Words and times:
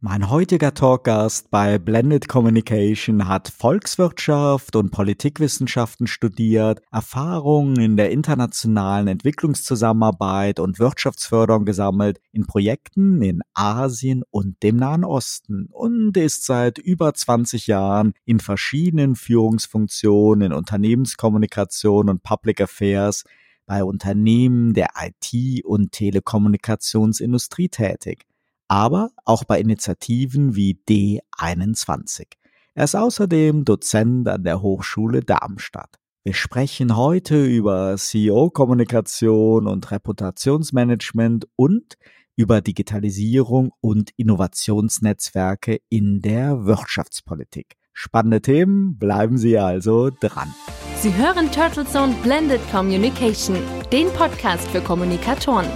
Mein 0.00 0.28
heutiger 0.28 0.74
Talkgast 0.74 1.50
bei 1.50 1.78
Blended 1.78 2.28
Communication 2.28 3.28
hat 3.28 3.48
Volkswirtschaft 3.48 4.76
und 4.76 4.90
Politikwissenschaften 4.90 6.06
studiert, 6.06 6.82
Erfahrungen 6.92 7.80
in 7.80 7.96
der 7.96 8.10
internationalen 8.10 9.08
Entwicklungszusammenarbeit 9.08 10.60
und 10.60 10.78
Wirtschaftsförderung 10.78 11.64
gesammelt 11.64 12.20
in 12.30 12.46
Projekten 12.46 13.22
in 13.22 13.40
Asien 13.54 14.22
und 14.28 14.62
dem 14.62 14.76
Nahen 14.76 15.02
Osten 15.02 15.70
und 15.72 16.14
ist 16.18 16.44
seit 16.44 16.76
über 16.76 17.14
20 17.14 17.66
Jahren 17.66 18.12
in 18.26 18.38
verschiedenen 18.38 19.16
Führungsfunktionen 19.16 20.48
in 20.48 20.52
Unternehmenskommunikation 20.52 22.10
und 22.10 22.22
Public 22.22 22.60
Affairs 22.60 23.24
bei 23.64 23.82
Unternehmen 23.82 24.74
der 24.74 24.90
IT- 25.00 25.64
und 25.64 25.92
Telekommunikationsindustrie 25.92 27.70
tätig 27.70 28.26
aber 28.68 29.10
auch 29.24 29.44
bei 29.44 29.60
Initiativen 29.60 30.56
wie 30.56 30.80
D21. 30.88 32.26
Er 32.74 32.84
ist 32.84 32.94
außerdem 32.94 33.64
Dozent 33.64 34.28
an 34.28 34.44
der 34.44 34.60
Hochschule 34.60 35.20
Darmstadt. 35.20 35.96
Wir 36.24 36.34
sprechen 36.34 36.96
heute 36.96 37.44
über 37.44 37.96
CEO-Kommunikation 37.96 39.66
und 39.66 39.90
Reputationsmanagement 39.90 41.46
und 41.54 41.94
über 42.34 42.60
Digitalisierung 42.60 43.70
und 43.80 44.10
Innovationsnetzwerke 44.16 45.78
in 45.88 46.20
der 46.20 46.66
Wirtschaftspolitik. 46.66 47.76
Spannende 47.92 48.42
Themen, 48.42 48.98
bleiben 48.98 49.38
Sie 49.38 49.56
also 49.56 50.10
dran. 50.10 50.52
Sie 51.00 51.14
hören 51.14 51.50
Turtle 51.50 51.86
Zone 51.86 52.14
Blended 52.22 52.60
Communication, 52.70 53.56
den 53.90 54.08
Podcast 54.08 54.68
für 54.68 54.80
Kommunikatoren 54.80 55.66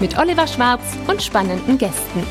mit 0.00 0.18
Oliver 0.18 0.46
Schwarz 0.46 0.82
und 1.06 1.22
spannenden 1.22 1.78
Gästen. 1.78 2.22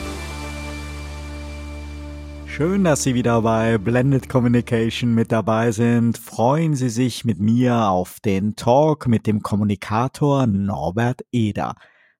Schön, 2.45 2.83
dass 2.83 3.03
Sie 3.03 3.15
wieder 3.15 3.41
bei 3.41 3.77
Blended 3.77 4.29
Communication 4.29 5.13
mit 5.13 5.31
dabei 5.31 5.71
sind. 5.71 6.17
Freuen 6.17 6.75
Sie 6.75 6.89
sich 6.89 7.25
mit 7.25 7.39
mir 7.39 7.89
auf 7.89 8.19
den 8.21 8.55
Talk 8.55 9.07
mit 9.07 9.27
dem 9.27 9.41
Kommunikator 9.41 10.47
Norbert 10.47 11.25
Eder. 11.31 11.75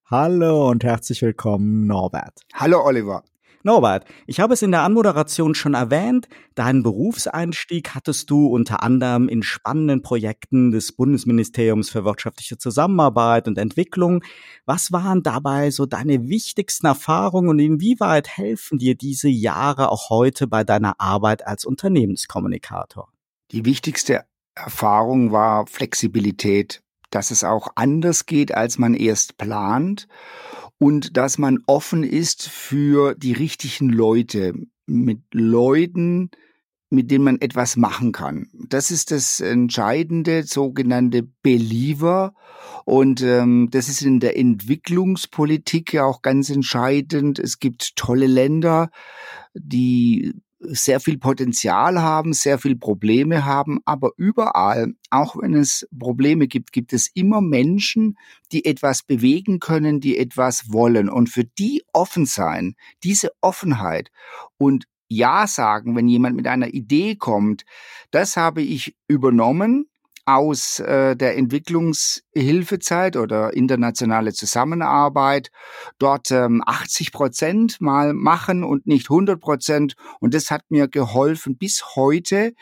Hallo 0.05 0.69
und 0.69 0.83
herzlich 0.83 1.21
willkommen, 1.21 1.87
Norbert. 1.87 2.41
Hallo, 2.53 2.83
Oliver. 2.83 3.23
Norbert, 3.66 4.05
ich 4.27 4.39
habe 4.39 4.53
es 4.53 4.61
in 4.61 4.69
der 4.69 4.83
Anmoderation 4.83 5.55
schon 5.55 5.73
erwähnt, 5.73 6.27
deinen 6.53 6.83
Berufseinstieg 6.83 7.95
hattest 7.95 8.30
du 8.30 8.45
unter 8.45 8.83
anderem 8.83 9.27
in 9.27 9.41
spannenden 9.41 10.03
Projekten 10.03 10.69
des 10.69 10.91
Bundesministeriums 10.91 11.89
für 11.89 12.05
wirtschaftliche 12.05 12.59
Zusammenarbeit 12.59 13.47
und 13.47 13.58
Entwicklung. 13.58 14.23
Was 14.67 14.91
waren 14.91 15.23
dabei 15.23 15.71
so 15.71 15.88
deine 15.88 16.30
wichtigsten 16.30 16.86
Erfahrungen 16.86 17.49
und 17.49 17.58
inwieweit 17.58 18.27
helfen 18.27 18.77
dir 18.77 18.93
diese 18.93 19.30
Jahre 19.30 19.91
auch 19.91 20.11
heute 20.11 20.45
bei 20.45 20.63
deiner 20.63 21.02
Arbeit 21.02 21.47
als 21.47 21.66
Unternehmenskommunikator? 21.66 23.11
Die 23.49 23.66
wichtigste 23.66 24.25
Erfahrung 24.53 25.31
war 25.31 25.66
Flexibilität, 25.66 26.83
dass 27.09 27.31
es 27.31 27.43
auch 27.43 27.69
anders 27.73 28.27
geht, 28.27 28.53
als 28.53 28.77
man 28.77 28.93
erst 28.93 29.39
plant 29.39 30.08
und 30.79 31.17
dass 31.17 31.37
man 31.37 31.59
offen 31.67 32.03
ist 32.03 32.49
für 32.49 33.15
die 33.15 33.33
richtigen 33.33 33.89
Leute, 33.89 34.53
mit 34.87 35.21
Leuten, 35.33 36.29
mit 36.89 37.09
denen 37.11 37.23
man 37.23 37.41
etwas 37.41 37.77
machen 37.77 38.11
kann. 38.11 38.47
Das 38.69 38.91
ist 38.91 39.11
das 39.11 39.39
entscheidende 39.39 40.43
sogenannte 40.43 41.23
Believer 41.41 42.33
und 42.85 43.21
ähm, 43.21 43.69
das 43.71 43.89
ist 43.89 44.01
in 44.01 44.19
der 44.19 44.37
Entwicklungspolitik 44.37 45.93
ja 45.93 46.05
auch 46.05 46.21
ganz 46.21 46.49
entscheidend. 46.49 47.39
Es 47.39 47.59
gibt 47.59 47.95
tolle 47.95 48.27
Länder, 48.27 48.89
die 49.53 50.33
sehr 50.69 50.99
viel 50.99 51.17
Potenzial 51.17 52.02
haben, 52.02 52.33
sehr 52.33 52.58
viel 52.59 52.75
Probleme 52.75 53.45
haben, 53.45 53.80
aber 53.85 54.11
überall, 54.17 54.94
auch 55.09 55.35
wenn 55.38 55.53
es 55.55 55.88
Probleme 55.97 56.47
gibt, 56.47 56.71
gibt 56.71 56.93
es 56.93 57.09
immer 57.14 57.42
Menschen, 57.42 58.17
die 58.52 58.65
etwas 58.65 59.03
bewegen 59.03 59.59
können, 59.59 59.99
die 59.99 60.17
etwas 60.17 60.71
wollen. 60.71 61.09
Und 61.09 61.30
für 61.30 61.43
die 61.43 61.83
offen 61.93 62.26
sein, 62.26 62.76
diese 63.03 63.31
Offenheit 63.42 64.11
und 64.58 64.86
ja 65.08 65.48
sagen, 65.48 65.95
wenn 65.95 66.08
jemand 66.08 66.36
mit 66.36 66.48
einer 66.48 66.73
Idee 66.73 67.15
kommt, 67.15 67.65
das 68.11 68.37
habe 68.37 68.61
ich 68.61 68.95
übernommen 69.08 69.87
aus 70.25 70.80
äh, 70.80 71.15
der 71.15 71.37
Entwicklungshilfezeit 71.37 73.15
oder 73.15 73.53
internationale 73.53 74.33
Zusammenarbeit 74.33 75.52
dort 75.99 76.31
ähm, 76.31 76.63
80 76.65 77.11
Prozent 77.11 77.80
mal 77.80 78.13
machen 78.13 78.64
und 78.64 78.87
nicht 78.87 79.09
100 79.09 79.39
Prozent. 79.39 79.95
Und 80.19 80.33
das 80.33 80.52
hat 80.52 80.64
mir 80.69 80.87
geholfen 80.87 81.58
bis 81.58 81.95
heute 81.95 82.53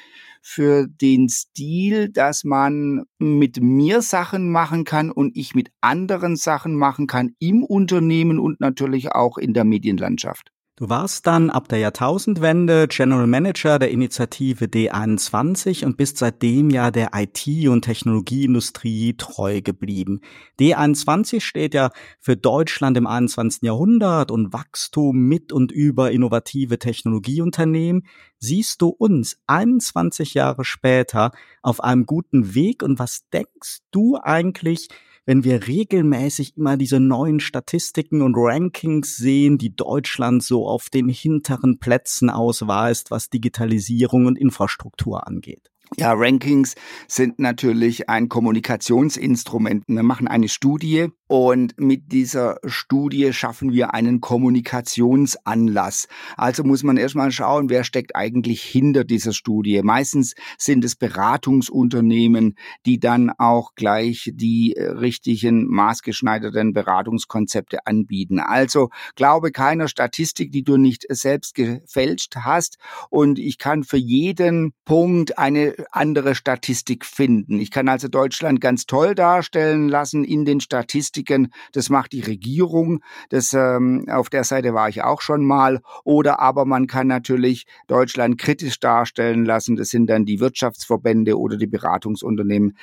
für 0.41 0.87
den 0.87 1.29
Stil, 1.29 2.09
dass 2.09 2.43
man 2.43 3.03
mit 3.17 3.61
mir 3.61 4.01
Sachen 4.01 4.51
machen 4.51 4.83
kann 4.83 5.09
und 5.09 5.37
ich 5.37 5.55
mit 5.55 5.69
anderen 5.79 6.35
Sachen 6.35 6.75
machen 6.75 7.07
kann 7.07 7.33
im 7.39 7.63
Unternehmen 7.63 8.39
und 8.39 8.59
natürlich 8.59 9.13
auch 9.13 9.37
in 9.37 9.53
der 9.53 9.63
Medienlandschaft. 9.63 10.52
Du 10.75 10.89
warst 10.89 11.27
dann 11.27 11.51
ab 11.51 11.69
der 11.69 11.77
Jahrtausendwende 11.77 12.87
General 12.87 13.27
Manager 13.27 13.77
der 13.77 13.91
Initiative 13.91 14.65
D21 14.65 15.85
und 15.85 15.97
bist 15.97 16.17
seitdem 16.17 16.71
ja 16.71 16.89
der 16.89 17.11
IT- 17.13 17.67
und 17.67 17.83
Technologieindustrie 17.83 19.13
treu 19.15 19.61
geblieben. 19.61 20.21
D21 20.59 21.41
steht 21.41 21.75
ja 21.75 21.91
für 22.19 22.35
Deutschland 22.35 22.97
im 22.97 23.05
21. 23.05 23.61
Jahrhundert 23.61 24.31
und 24.31 24.51
Wachstum 24.51 25.19
mit 25.27 25.53
und 25.53 25.71
über 25.71 26.09
innovative 26.09 26.79
Technologieunternehmen. 26.79 28.07
Siehst 28.39 28.81
du 28.81 28.87
uns 28.87 29.37
21 29.45 30.33
Jahre 30.33 30.65
später 30.65 31.33
auf 31.61 31.83
einem 31.83 32.07
guten 32.07 32.55
Weg 32.55 32.81
und 32.81 32.97
was 32.97 33.29
denkst 33.31 33.81
du 33.91 34.17
eigentlich, 34.19 34.87
wenn 35.25 35.43
wir 35.43 35.67
regelmäßig 35.67 36.57
immer 36.57 36.77
diese 36.77 36.99
neuen 36.99 37.39
Statistiken 37.39 38.21
und 38.21 38.35
Rankings 38.37 39.15
sehen, 39.15 39.57
die 39.57 39.75
Deutschland 39.75 40.43
so 40.43 40.67
auf 40.67 40.89
den 40.89 41.09
hinteren 41.09 41.79
Plätzen 41.79 42.29
ausweist, 42.29 43.11
was 43.11 43.29
Digitalisierung 43.29 44.25
und 44.25 44.37
Infrastruktur 44.37 45.25
angeht. 45.27 45.72
Ja, 45.97 46.13
Rankings 46.13 46.73
sind 47.07 47.37
natürlich 47.37 48.09
ein 48.09 48.27
Kommunikationsinstrument. 48.27 49.83
Wir 49.87 50.01
machen 50.01 50.27
eine 50.27 50.49
Studie 50.49 51.09
und 51.27 51.79
mit 51.79 52.11
dieser 52.11 52.57
Studie 52.65 53.31
schaffen 53.31 53.71
wir 53.71 53.93
einen 53.93 54.19
Kommunikationsanlass. 54.19 56.07
Also 56.35 56.63
muss 56.63 56.83
man 56.83 56.97
erstmal 56.97 57.31
schauen, 57.31 57.69
wer 57.69 57.83
steckt 57.83 58.15
eigentlich 58.15 58.63
hinter 58.63 59.03
dieser 59.03 59.33
Studie. 59.33 59.81
Meistens 59.83 60.33
sind 60.57 60.83
es 60.83 60.95
Beratungsunternehmen, 60.95 62.55
die 62.85 62.99
dann 62.99 63.31
auch 63.37 63.75
gleich 63.75 64.31
die 64.33 64.75
äh, 64.75 64.89
richtigen 64.89 65.67
maßgeschneiderten 65.67 66.73
Beratungskonzepte 66.73 67.85
anbieten. 67.85 68.39
Also 68.39 68.89
glaube 69.15 69.51
keiner 69.51 69.87
Statistik, 69.87 70.51
die 70.51 70.63
du 70.63 70.77
nicht 70.77 71.05
selbst 71.09 71.53
gefälscht 71.53 72.35
hast. 72.37 72.77
Und 73.09 73.37
ich 73.37 73.59
kann 73.59 73.83
für 73.83 73.97
jeden 73.97 74.73
Punkt 74.85 75.37
eine 75.37 75.82
andere 75.91 76.35
Statistik 76.35 77.05
finden. 77.05 77.59
Ich 77.59 77.71
kann 77.71 77.87
also 77.87 78.07
Deutschland 78.07 78.61
ganz 78.61 78.85
toll 78.85 79.15
darstellen 79.15 79.89
lassen 79.89 80.23
in 80.23 80.45
den 80.45 80.59
Statistiken. 80.59 81.51
Das 81.71 81.89
macht 81.89 82.11
die 82.11 82.21
Regierung. 82.21 83.01
Das, 83.29 83.53
ähm, 83.53 84.05
auf 84.09 84.29
der 84.29 84.43
Seite 84.43 84.73
war 84.73 84.89
ich 84.89 85.03
auch 85.03 85.21
schon 85.21 85.45
mal. 85.45 85.81
Oder 86.03 86.39
aber 86.39 86.65
man 86.65 86.87
kann 86.87 87.07
natürlich 87.07 87.65
Deutschland 87.87 88.37
kritisch 88.37 88.79
darstellen 88.79 89.45
lassen. 89.45 89.75
Das 89.75 89.89
sind 89.89 90.07
dann 90.07 90.25
die 90.25 90.39
Wirtschaftsverbände 90.39 91.37
oder 91.37 91.57
die 91.57 91.67
Beratungsunternehmen. 91.67 92.77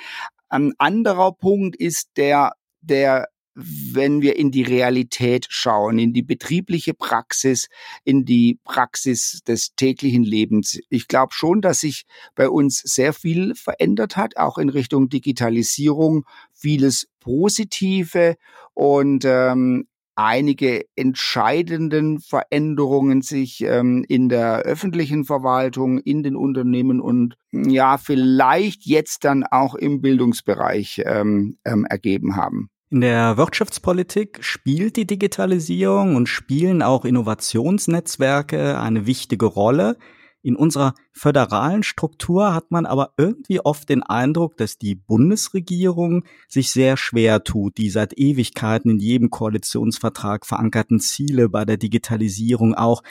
Ein 0.48 0.72
anderer 0.78 1.32
Punkt 1.32 1.76
ist 1.76 2.10
der 2.16 2.52
der 2.82 3.28
wenn 3.54 4.22
wir 4.22 4.36
in 4.36 4.50
die 4.50 4.62
Realität 4.62 5.46
schauen, 5.48 5.98
in 5.98 6.12
die 6.12 6.22
betriebliche 6.22 6.94
Praxis, 6.94 7.68
in 8.04 8.24
die 8.24 8.58
Praxis 8.64 9.40
des 9.46 9.74
täglichen 9.74 10.22
Lebens. 10.22 10.78
Ich 10.88 11.08
glaube 11.08 11.32
schon, 11.34 11.60
dass 11.60 11.80
sich 11.80 12.04
bei 12.34 12.48
uns 12.48 12.78
sehr 12.78 13.12
viel 13.12 13.54
verändert 13.54 14.16
hat, 14.16 14.36
auch 14.36 14.58
in 14.58 14.68
Richtung 14.68 15.08
Digitalisierung, 15.08 16.24
vieles 16.52 17.08
Positive 17.20 18.36
und 18.74 19.24
ähm, 19.24 19.86
einige 20.14 20.84
entscheidenden 20.96 22.20
Veränderungen 22.20 23.22
sich 23.22 23.62
ähm, 23.62 24.04
in 24.06 24.28
der 24.28 24.60
öffentlichen 24.60 25.24
Verwaltung, 25.24 25.98
in 25.98 26.22
den 26.22 26.36
Unternehmen 26.36 27.00
und 27.00 27.36
ja, 27.52 27.96
vielleicht 27.96 28.84
jetzt 28.84 29.24
dann 29.24 29.44
auch 29.44 29.74
im 29.74 30.02
Bildungsbereich 30.02 31.02
ähm, 31.06 31.56
ähm, 31.64 31.86
ergeben 31.86 32.36
haben. 32.36 32.70
In 32.92 33.02
der 33.02 33.36
Wirtschaftspolitik 33.36 34.42
spielt 34.42 34.96
die 34.96 35.06
Digitalisierung 35.06 36.16
und 36.16 36.28
spielen 36.28 36.82
auch 36.82 37.04
Innovationsnetzwerke 37.04 38.80
eine 38.80 39.06
wichtige 39.06 39.46
Rolle. 39.46 39.96
In 40.42 40.56
unserer 40.56 40.94
föderalen 41.12 41.84
Struktur 41.84 42.52
hat 42.52 42.72
man 42.72 42.86
aber 42.86 43.12
irgendwie 43.16 43.60
oft 43.60 43.88
den 43.88 44.02
Eindruck, 44.02 44.56
dass 44.56 44.76
die 44.76 44.96
Bundesregierung 44.96 46.24
sich 46.48 46.72
sehr 46.72 46.96
schwer 46.96 47.44
tut, 47.44 47.78
die 47.78 47.90
seit 47.90 48.18
Ewigkeiten 48.18 48.90
in 48.90 48.98
jedem 48.98 49.30
Koalitionsvertrag 49.30 50.44
verankerten 50.44 50.98
Ziele 50.98 51.48
bei 51.48 51.64
der 51.64 51.76
Digitalisierung 51.76 52.74
auch 52.74 53.02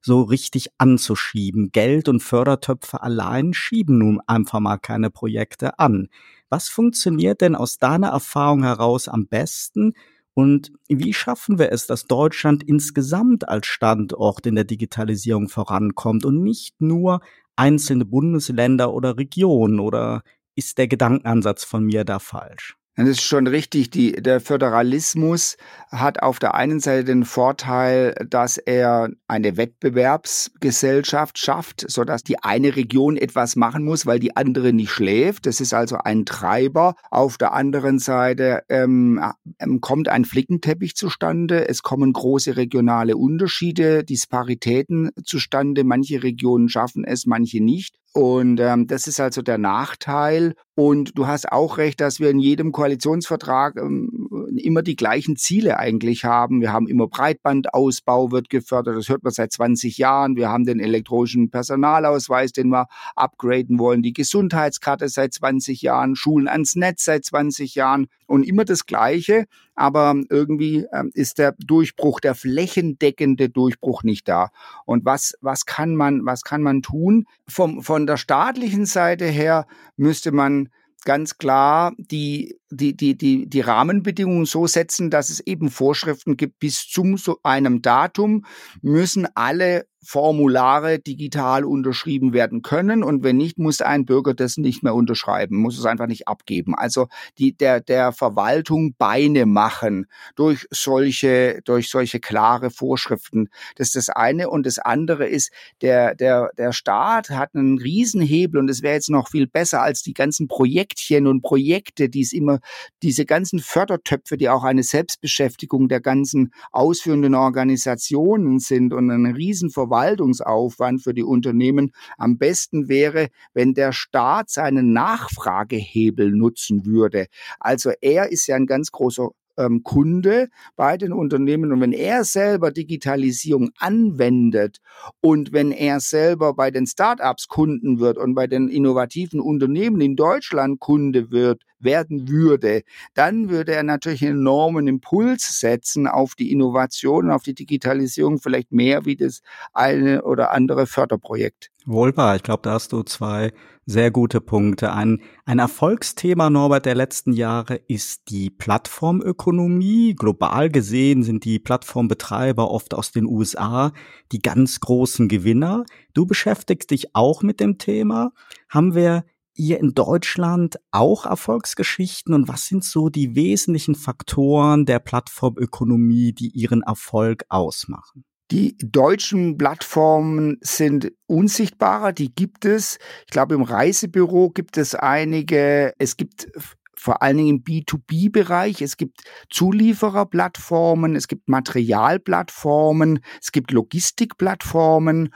so 0.00 0.22
richtig 0.22 0.70
anzuschieben. 0.78 1.70
Geld 1.70 2.08
und 2.08 2.24
Fördertöpfe 2.24 3.02
allein 3.02 3.54
schieben 3.54 3.98
nun 3.98 4.20
einfach 4.26 4.58
mal 4.58 4.78
keine 4.78 5.10
Projekte 5.10 5.78
an. 5.78 6.08
Was 6.50 6.68
funktioniert 6.68 7.40
denn 7.42 7.54
aus 7.54 7.78
deiner 7.78 8.08
Erfahrung 8.08 8.62
heraus 8.62 9.08
am 9.08 9.26
besten? 9.26 9.94
Und 10.34 10.72
wie 10.88 11.12
schaffen 11.12 11.58
wir 11.58 11.72
es, 11.72 11.86
dass 11.86 12.06
Deutschland 12.06 12.62
insgesamt 12.62 13.48
als 13.48 13.66
Standort 13.66 14.46
in 14.46 14.54
der 14.54 14.64
Digitalisierung 14.64 15.48
vorankommt 15.48 16.24
und 16.24 16.42
nicht 16.42 16.80
nur 16.80 17.20
einzelne 17.56 18.04
Bundesländer 18.04 18.94
oder 18.94 19.18
Regionen? 19.18 19.80
Oder 19.80 20.22
ist 20.54 20.78
der 20.78 20.88
Gedankenansatz 20.88 21.64
von 21.64 21.84
mir 21.84 22.04
da 22.04 22.18
falsch? 22.18 22.77
Das 22.98 23.06
ist 23.10 23.22
schon 23.22 23.46
richtig. 23.46 23.90
Die, 23.90 24.10
der 24.10 24.40
Föderalismus 24.40 25.56
hat 25.88 26.20
auf 26.20 26.40
der 26.40 26.56
einen 26.56 26.80
Seite 26.80 27.04
den 27.04 27.24
Vorteil, 27.24 28.12
dass 28.28 28.58
er 28.58 29.10
eine 29.28 29.56
Wettbewerbsgesellschaft 29.56 31.38
schafft, 31.38 31.88
so 31.88 32.02
dass 32.02 32.24
die 32.24 32.42
eine 32.42 32.74
Region 32.74 33.16
etwas 33.16 33.54
machen 33.54 33.84
muss, 33.84 34.04
weil 34.04 34.18
die 34.18 34.36
andere 34.36 34.72
nicht 34.72 34.90
schläft. 34.90 35.46
Das 35.46 35.60
ist 35.60 35.74
also 35.74 35.98
ein 35.98 36.26
Treiber. 36.26 36.96
Auf 37.12 37.38
der 37.38 37.52
anderen 37.52 38.00
Seite 38.00 38.64
ähm, 38.68 39.22
ähm 39.60 39.80
kommt 39.80 40.08
ein 40.08 40.24
Flickenteppich 40.24 40.96
zustande. 40.96 41.68
Es 41.68 41.82
kommen 41.82 42.12
große 42.12 42.56
regionale 42.56 43.16
Unterschiede, 43.16 44.02
Disparitäten 44.02 45.10
zustande. 45.22 45.84
Manche 45.84 46.24
Regionen 46.24 46.68
schaffen 46.68 47.04
es, 47.04 47.26
manche 47.26 47.62
nicht. 47.62 47.94
Und 48.14 48.58
ähm, 48.58 48.86
das 48.86 49.06
ist 49.06 49.20
also 49.20 49.42
der 49.42 49.58
Nachteil. 49.58 50.54
Und 50.74 51.18
du 51.18 51.26
hast 51.26 51.52
auch 51.52 51.76
recht, 51.76 52.00
dass 52.00 52.20
wir 52.20 52.30
in 52.30 52.38
jedem 52.38 52.72
Koalitionsvertrag 52.72 53.76
ähm, 53.76 54.28
immer 54.56 54.82
die 54.82 54.96
gleichen 54.96 55.36
Ziele 55.36 55.78
eigentlich 55.78 56.24
haben. 56.24 56.60
Wir 56.60 56.72
haben 56.72 56.88
immer 56.88 57.06
Breitbandausbau 57.06 58.32
wird 58.32 58.48
gefördert. 58.48 58.96
Das 58.96 59.08
hört 59.08 59.24
man 59.24 59.32
seit 59.32 59.52
20 59.52 59.98
Jahren. 59.98 60.36
Wir 60.36 60.48
haben 60.48 60.64
den 60.64 60.80
elektronischen 60.80 61.50
Personalausweis, 61.50 62.52
den 62.52 62.70
wir 62.70 62.86
upgraden 63.14 63.78
wollen. 63.78 64.02
Die 64.02 64.12
Gesundheitskarte 64.12 65.08
seit 65.08 65.34
20 65.34 65.82
Jahren. 65.82 66.16
Schulen 66.16 66.48
ans 66.48 66.76
Netz 66.76 67.04
seit 67.04 67.24
20 67.24 67.74
Jahren. 67.74 68.06
Und 68.28 68.44
immer 68.44 68.64
das 68.64 68.86
Gleiche 68.86 69.46
aber 69.78 70.16
irgendwie 70.28 70.86
ähm, 70.92 71.12
ist 71.14 71.38
der 71.38 71.52
Durchbruch, 71.52 72.18
der 72.18 72.34
flächendeckende 72.34 73.48
Durchbruch 73.48 74.02
nicht 74.02 74.26
da. 74.26 74.50
Und 74.84 75.04
was, 75.04 75.34
was 75.40 75.66
kann 75.66 75.94
man, 75.94 76.26
was 76.26 76.42
kann 76.42 76.62
man 76.62 76.82
tun? 76.82 77.26
Vom, 77.46 77.82
von 77.82 78.04
der 78.06 78.16
staatlichen 78.16 78.86
Seite 78.86 79.26
her 79.26 79.68
müsste 79.96 80.32
man 80.32 80.68
ganz 81.04 81.38
klar 81.38 81.92
die, 81.96 82.57
die, 82.70 82.96
die, 82.96 83.16
die, 83.16 83.48
die 83.48 83.60
Rahmenbedingungen 83.60 84.46
so 84.46 84.66
setzen, 84.66 85.10
dass 85.10 85.30
es 85.30 85.40
eben 85.40 85.70
Vorschriften 85.70 86.36
gibt, 86.36 86.58
bis 86.58 86.86
zum 86.86 87.16
so 87.16 87.38
einem 87.42 87.82
Datum 87.82 88.44
müssen 88.82 89.26
alle 89.34 89.86
Formulare 90.08 91.00
digital 91.00 91.64
unterschrieben 91.64 92.32
werden 92.32 92.62
können 92.62 93.02
und 93.02 93.24
wenn 93.24 93.36
nicht, 93.36 93.58
muss 93.58 93.80
ein 93.80 94.04
Bürger 94.04 94.32
das 94.32 94.56
nicht 94.56 94.82
mehr 94.82 94.94
unterschreiben, 94.94 95.56
muss 95.56 95.76
es 95.76 95.84
einfach 95.84 96.06
nicht 96.06 96.28
abgeben. 96.28 96.74
Also 96.74 97.08
die, 97.36 97.56
der, 97.56 97.80
der 97.80 98.12
Verwaltung 98.12 98.94
Beine 98.96 99.44
machen 99.44 100.06
durch 100.36 100.66
solche, 100.70 101.60
durch 101.64 101.90
solche 101.90 102.20
klare 102.20 102.70
Vorschriften. 102.70 103.48
Das 103.76 103.88
ist 103.88 103.96
das 103.96 104.08
eine 104.08 104.48
und 104.48 104.66
das 104.66 104.78
andere 104.78 105.26
ist, 105.26 105.50
der, 105.82 106.14
der, 106.14 106.52
der 106.56 106.72
Staat 106.72 107.30
hat 107.30 107.54
einen 107.54 107.78
Riesenhebel 107.78 108.60
und 108.60 108.70
es 108.70 108.82
wäre 108.82 108.94
jetzt 108.94 109.10
noch 109.10 109.28
viel 109.28 109.46
besser 109.46 109.82
als 109.82 110.02
die 110.02 110.14
ganzen 110.14 110.48
Projektchen 110.48 111.26
und 111.26 111.42
Projekte, 111.42 112.08
die 112.08 112.22
es 112.22 112.32
immer, 112.32 112.57
diese 113.02 113.24
ganzen 113.24 113.60
Fördertöpfe, 113.60 114.36
die 114.36 114.48
auch 114.48 114.64
eine 114.64 114.82
Selbstbeschäftigung 114.82 115.88
der 115.88 116.00
ganzen 116.00 116.52
ausführenden 116.70 117.34
Organisationen 117.34 118.58
sind 118.58 118.92
und 118.92 119.10
eine 119.10 119.36
Riesenverwaltung 119.36 119.88
Verwaltungsaufwand 119.88 121.02
für 121.02 121.14
die 121.14 121.22
Unternehmen. 121.22 121.92
Am 122.16 122.38
besten 122.38 122.88
wäre, 122.88 123.28
wenn 123.54 123.74
der 123.74 123.92
Staat 123.92 124.50
seinen 124.50 124.92
Nachfragehebel 124.92 126.30
nutzen 126.30 126.84
würde. 126.84 127.26
Also 127.58 127.92
er 128.00 128.30
ist 128.30 128.46
ja 128.46 128.56
ein 128.56 128.66
ganz 128.66 128.90
großer 128.90 129.30
ähm, 129.58 129.82
Kunde 129.82 130.48
bei 130.76 130.96
den 130.96 131.12
Unternehmen. 131.12 131.72
Und 131.72 131.80
wenn 131.80 131.92
er 131.92 132.24
selber 132.24 132.70
Digitalisierung 132.70 133.70
anwendet 133.78 134.78
und 135.20 135.52
wenn 135.52 135.72
er 135.72 136.00
selber 136.00 136.54
bei 136.54 136.70
den 136.70 136.86
Startups 136.86 137.48
Kunden 137.48 137.98
wird 138.00 138.16
und 138.16 138.34
bei 138.34 138.46
den 138.46 138.68
innovativen 138.68 139.40
Unternehmen 139.40 140.00
in 140.00 140.16
Deutschland 140.16 140.80
Kunde 140.80 141.30
wird, 141.30 141.62
werden 141.80 142.28
würde, 142.28 142.82
dann 143.14 143.50
würde 143.50 143.72
er 143.72 143.82
natürlich 143.82 144.24
einen 144.24 144.40
enormen 144.40 144.88
Impuls 144.88 145.60
setzen 145.60 146.06
auf 146.06 146.34
die 146.34 146.50
Innovation, 146.50 147.30
auf 147.30 147.42
die 147.42 147.54
Digitalisierung, 147.54 148.38
vielleicht 148.38 148.72
mehr 148.72 149.04
wie 149.04 149.16
das 149.16 149.42
eine 149.72 150.22
oder 150.22 150.52
andere 150.52 150.86
Förderprojekt. 150.86 151.70
Wohlbar, 151.86 152.36
ich 152.36 152.42
glaube, 152.42 152.62
da 152.62 152.72
hast 152.72 152.92
du 152.92 153.02
zwei 153.02 153.52
sehr 153.88 154.10
gute 154.10 154.42
Punkte. 154.42 154.92
Ein, 154.92 155.22
ein 155.46 155.58
Erfolgsthema, 155.58 156.50
Norbert, 156.50 156.84
der 156.84 156.94
letzten 156.94 157.32
Jahre 157.32 157.76
ist 157.88 158.28
die 158.28 158.50
Plattformökonomie. 158.50 160.14
Global 160.14 160.68
gesehen 160.68 161.22
sind 161.22 161.44
die 161.44 161.58
Plattformbetreiber 161.58 162.70
oft 162.70 162.92
aus 162.92 163.12
den 163.12 163.24
USA 163.24 163.92
die 164.30 164.40
ganz 164.40 164.80
großen 164.80 165.26
Gewinner. 165.28 165.84
Du 166.12 166.26
beschäftigst 166.26 166.90
dich 166.90 167.14
auch 167.14 167.42
mit 167.42 167.60
dem 167.60 167.78
Thema. 167.78 168.32
Haben 168.68 168.94
wir 168.94 169.24
ihr 169.54 169.80
in 169.80 169.94
Deutschland 169.94 170.78
auch 170.90 171.24
Erfolgsgeschichten 171.24 172.34
und 172.34 172.46
was 172.46 172.66
sind 172.66 172.84
so 172.84 173.08
die 173.08 173.34
wesentlichen 173.34 173.94
Faktoren 173.94 174.84
der 174.84 174.98
Plattformökonomie, 174.98 176.34
die 176.34 176.48
ihren 176.48 176.82
Erfolg 176.82 177.46
ausmachen? 177.48 178.26
Die 178.50 178.76
deutschen 178.78 179.58
Plattformen 179.58 180.56
sind 180.62 181.12
unsichtbarer, 181.26 182.12
die 182.12 182.34
gibt 182.34 182.64
es. 182.64 182.98
Ich 183.26 183.30
glaube, 183.30 183.54
im 183.54 183.62
Reisebüro 183.62 184.50
gibt 184.50 184.78
es 184.78 184.94
einige. 184.94 185.92
Es 185.98 186.16
gibt 186.16 186.48
vor 186.94 187.22
allen 187.22 187.36
Dingen 187.36 187.56
im 187.56 187.64
B2B-Bereich. 187.64 188.82
Es 188.82 188.96
gibt 188.96 189.20
Zuliefererplattformen, 189.50 191.14
es 191.14 191.28
gibt 191.28 191.48
Materialplattformen, 191.48 193.20
es 193.40 193.52
gibt 193.52 193.70
Logistikplattformen 193.70 195.32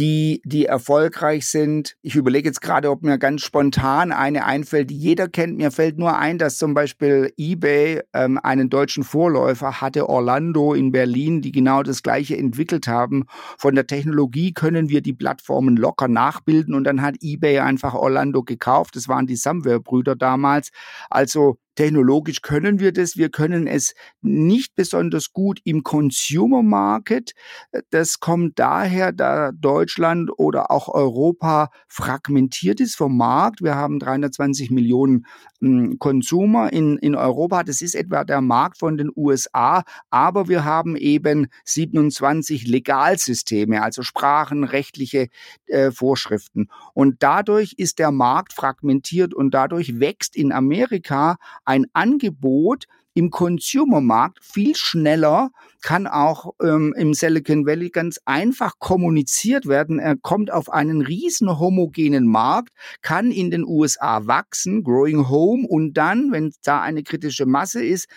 die, 0.00 0.40
die 0.46 0.64
erfolgreich 0.64 1.46
sind. 1.46 1.94
Ich 2.00 2.16
überlege 2.16 2.48
jetzt 2.48 2.62
gerade, 2.62 2.90
ob 2.90 3.02
mir 3.02 3.18
ganz 3.18 3.42
spontan 3.42 4.12
eine 4.12 4.46
einfällt, 4.46 4.88
die 4.88 4.96
jeder 4.96 5.28
kennt. 5.28 5.58
Mir 5.58 5.70
fällt 5.70 5.98
nur 5.98 6.16
ein, 6.16 6.38
dass 6.38 6.56
zum 6.56 6.72
Beispiel 6.72 7.34
eBay 7.36 8.00
ähm, 8.14 8.38
einen 8.42 8.70
deutschen 8.70 9.04
Vorläufer 9.04 9.82
hatte, 9.82 10.08
Orlando 10.08 10.72
in 10.72 10.90
Berlin, 10.90 11.42
die 11.42 11.52
genau 11.52 11.82
das 11.82 12.02
Gleiche 12.02 12.38
entwickelt 12.38 12.88
haben. 12.88 13.26
Von 13.58 13.74
der 13.74 13.86
Technologie 13.86 14.54
können 14.54 14.88
wir 14.88 15.02
die 15.02 15.12
Plattformen 15.12 15.76
locker 15.76 16.08
nachbilden 16.08 16.74
und 16.74 16.84
dann 16.84 17.02
hat 17.02 17.16
eBay 17.20 17.58
einfach 17.58 17.92
Orlando 17.92 18.42
gekauft. 18.42 18.96
Das 18.96 19.06
waren 19.06 19.26
die 19.26 19.36
Samware-Brüder 19.36 20.16
damals. 20.16 20.70
Also 21.10 21.58
Technologisch 21.76 22.42
können 22.42 22.80
wir 22.80 22.92
das. 22.92 23.16
Wir 23.16 23.30
können 23.30 23.66
es 23.66 23.94
nicht 24.22 24.74
besonders 24.74 25.32
gut 25.32 25.60
im 25.64 25.82
Consumer 25.82 26.62
Market. 26.62 27.32
Das 27.90 28.18
kommt 28.18 28.58
daher, 28.58 29.12
da 29.12 29.52
Deutschland 29.52 30.30
oder 30.36 30.70
auch 30.70 30.88
Europa 30.88 31.70
fragmentiert 31.88 32.80
ist 32.80 32.96
vom 32.96 33.16
Markt. 33.16 33.62
Wir 33.62 33.76
haben 33.76 33.98
320 33.98 34.70
Millionen 34.70 35.26
hm, 35.60 35.98
Consumer 35.98 36.72
in, 36.72 36.98
in 36.98 37.14
Europa. 37.14 37.62
Das 37.62 37.82
ist 37.82 37.94
etwa 37.94 38.24
der 38.24 38.40
Markt 38.40 38.78
von 38.78 38.96
den 38.96 39.10
USA. 39.14 39.84
Aber 40.10 40.48
wir 40.48 40.64
haben 40.64 40.96
eben 40.96 41.46
27 41.64 42.66
Legalsysteme, 42.66 43.82
also 43.82 44.02
sprachenrechtliche 44.02 45.28
äh, 45.66 45.92
Vorschriften. 45.92 46.68
Und 46.94 47.22
dadurch 47.22 47.74
ist 47.76 48.00
der 48.00 48.10
Markt 48.10 48.52
fragmentiert 48.52 49.34
und 49.34 49.52
dadurch 49.54 50.00
wächst 50.00 50.36
in 50.36 50.52
Amerika 50.52 51.36
ein 51.70 51.86
Angebot 51.92 52.86
im 53.14 53.30
Consumermarkt 53.30 54.44
viel 54.44 54.74
schneller, 54.74 55.50
kann 55.82 56.06
auch 56.06 56.52
ähm, 56.62 56.94
im 56.96 57.14
Silicon 57.14 57.64
Valley 57.64 57.90
ganz 57.90 58.20
einfach 58.24 58.78
kommuniziert 58.78 59.66
werden. 59.66 59.98
Er 59.98 60.16
kommt 60.16 60.52
auf 60.52 60.70
einen 60.70 61.00
riesen 61.00 61.58
homogenen 61.58 62.26
Markt, 62.26 62.70
kann 63.02 63.30
in 63.30 63.50
den 63.50 63.64
USA 63.64 64.26
wachsen, 64.26 64.82
growing 64.82 65.28
home 65.28 65.66
und 65.66 65.94
dann, 65.94 66.32
wenn 66.32 66.52
da 66.62 66.80
eine 66.80 67.02
kritische 67.02 67.46
Masse 67.46 67.84
ist, 67.84 68.08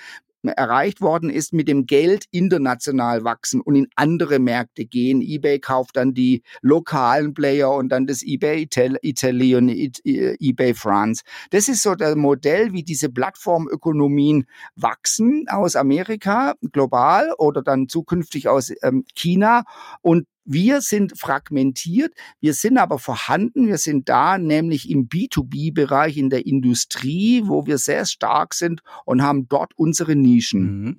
erreicht 0.52 1.02
worden 1.02 1.30
ist, 1.30 1.54
mit 1.54 1.68
dem 1.68 1.86
Geld 1.86 2.26
international 2.32 3.24
wachsen 3.24 3.62
und 3.62 3.76
in 3.76 3.88
andere 3.96 4.40
Märkte 4.40 4.86
gehen. 4.86 5.22
eBay 5.22 5.60
kauft 5.60 5.98
dann 5.98 6.14
die 6.14 6.44
lokalen 6.62 7.34
Player 7.34 7.72
und 7.72 7.90
dann 7.90 8.08
das 8.08 8.24
eBay 8.24 8.68
Italy 9.02 9.56
und 9.56 9.70
eBay 9.70 10.74
France. 10.74 11.24
Das 11.52 11.68
ist 11.68 11.82
so 11.82 11.96
das 11.96 12.16
Modell, 12.16 12.74
wie 12.74 12.84
diese 12.84 13.10
Plattformökonomien 13.10 14.46
wachsen 14.76 15.46
aus 15.50 15.76
Amerika 15.76 16.56
global 16.72 17.34
oder 17.38 17.62
dann 17.62 17.88
zukünftig 17.88 18.48
aus 18.48 18.72
ähm, 18.82 19.06
China. 19.16 19.64
Und 20.02 20.28
Wir 20.46 20.82
sind 20.82 21.18
fragmentiert, 21.18 22.14
wir 22.42 22.54
sind 22.54 22.78
aber 22.78 23.00
vorhanden, 23.00 23.68
wir 23.68 23.78
sind 23.78 24.10
da 24.10 24.38
nämlich 24.38 24.90
im 24.90 25.08
B2B-Bereich 25.08 26.18
in 26.18 26.30
der 26.30 26.46
Industrie, 26.46 27.44
wo 27.46 27.66
wir 27.66 27.78
sehr 27.78 28.06
stark 28.06 28.54
sind 28.54 28.82
und 29.06 29.22
haben 29.22 29.48
dort 29.48 29.72
unsere 29.78 30.16
Nischen. 30.16 30.84
Mhm. 30.84 30.98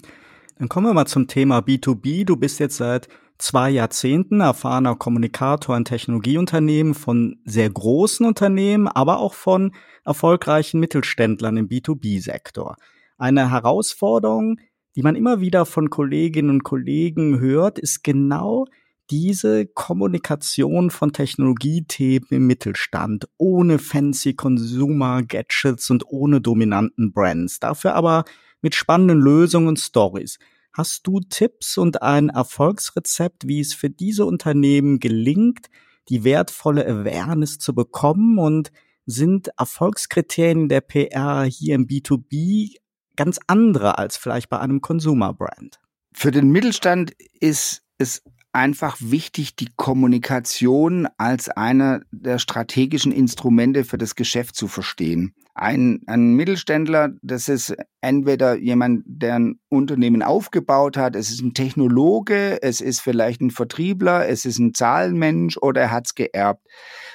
Dann 0.58 0.68
kommen 0.68 0.86
wir 0.86 0.94
mal 0.94 1.06
zum 1.06 1.26
Thema 1.26 1.58
B2B. 1.58 2.24
Du 2.24 2.36
bist 2.36 2.58
jetzt 2.60 2.76
seit 2.76 3.08
zwei 3.38 3.70
Jahrzehnten 3.70 4.40
erfahrener 4.40 4.94
Kommunikator 4.94 5.76
in 5.76 5.84
Technologieunternehmen 5.84 6.94
von 6.94 7.36
sehr 7.44 7.68
großen 7.68 8.24
Unternehmen, 8.24 8.88
aber 8.88 9.18
auch 9.18 9.34
von 9.34 9.72
erfolgreichen 10.04 10.80
Mittelständlern 10.80 11.56
im 11.56 11.68
B2B-Sektor. 11.68 12.76
Eine 13.18 13.50
Herausforderung, 13.50 14.58
die 14.96 15.02
man 15.02 15.16
immer 15.16 15.40
wieder 15.40 15.66
von 15.66 15.90
Kolleginnen 15.90 16.50
und 16.50 16.64
Kollegen 16.64 17.40
hört, 17.40 17.78
ist 17.78 18.04
genau 18.04 18.66
diese 19.10 19.66
Kommunikation 19.66 20.90
von 20.90 21.12
Technologiethemen 21.12 22.28
im 22.30 22.46
Mittelstand, 22.46 23.28
ohne 23.36 23.78
fancy 23.78 24.34
Consumer 24.34 25.22
Gadgets 25.22 25.90
und 25.90 26.04
ohne 26.06 26.40
dominanten 26.40 27.12
Brands, 27.12 27.60
dafür 27.60 27.94
aber 27.94 28.24
mit 28.62 28.74
spannenden 28.74 29.20
Lösungen 29.20 29.68
und 29.68 29.78
Stories. 29.78 30.38
Hast 30.72 31.06
du 31.06 31.20
Tipps 31.20 31.78
und 31.78 32.02
ein 32.02 32.30
Erfolgsrezept, 32.30 33.46
wie 33.46 33.60
es 33.60 33.74
für 33.74 33.90
diese 33.90 34.26
Unternehmen 34.26 34.98
gelingt, 34.98 35.68
die 36.08 36.24
wertvolle 36.24 36.86
Awareness 36.86 37.58
zu 37.58 37.74
bekommen 37.74 38.38
und 38.38 38.72
sind 39.06 39.50
Erfolgskriterien 39.58 40.68
der 40.68 40.80
PR 40.80 41.44
hier 41.44 41.74
im 41.74 41.86
B2B 41.86 42.76
ganz 43.16 43.38
andere 43.46 43.98
als 43.98 44.16
vielleicht 44.16 44.48
bei 44.48 44.58
einem 44.58 44.80
Consumer 44.80 45.32
Brand? 45.32 45.78
Für 46.12 46.30
den 46.30 46.50
Mittelstand 46.50 47.12
ist 47.40 47.82
es 47.98 48.22
einfach 48.54 48.96
wichtig, 49.00 49.56
die 49.56 49.68
Kommunikation 49.76 51.08
als 51.18 51.48
einer 51.48 52.02
der 52.12 52.38
strategischen 52.38 53.10
Instrumente 53.10 53.84
für 53.84 53.98
das 53.98 54.14
Geschäft 54.14 54.54
zu 54.54 54.68
verstehen. 54.68 55.34
Ein, 55.54 56.00
ein 56.06 56.34
Mittelständler, 56.34 57.10
das 57.22 57.48
ist 57.48 57.76
entweder 58.00 58.56
jemand, 58.56 59.02
der 59.06 59.34
ein 59.34 59.60
Unternehmen 59.68 60.22
aufgebaut 60.22 60.96
hat, 60.96 61.16
es 61.16 61.30
ist 61.30 61.42
ein 61.42 61.54
Technologe, 61.54 62.62
es 62.62 62.80
ist 62.80 63.00
vielleicht 63.00 63.40
ein 63.40 63.50
Vertriebler, 63.50 64.28
es 64.28 64.44
ist 64.44 64.58
ein 64.58 64.74
Zahlenmensch 64.74 65.56
oder 65.58 65.82
er 65.82 65.90
hat 65.90 66.06
es 66.06 66.14
geerbt. 66.14 66.66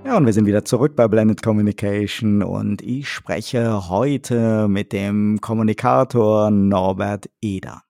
Ja, 0.03 0.17
und 0.17 0.25
wir 0.25 0.33
sind 0.33 0.45
wieder 0.45 0.65
zurück 0.65 0.97
bei 0.97 1.07
Blended 1.07 1.41
Communication 1.41 2.43
und 2.43 2.81
ich 2.81 3.07
spreche 3.07 3.87
heute 3.87 4.67
mit 4.67 4.91
dem 4.91 5.39
Kommunikator 5.39 6.51
Norbert 6.51 7.29
Eder. 7.41 7.87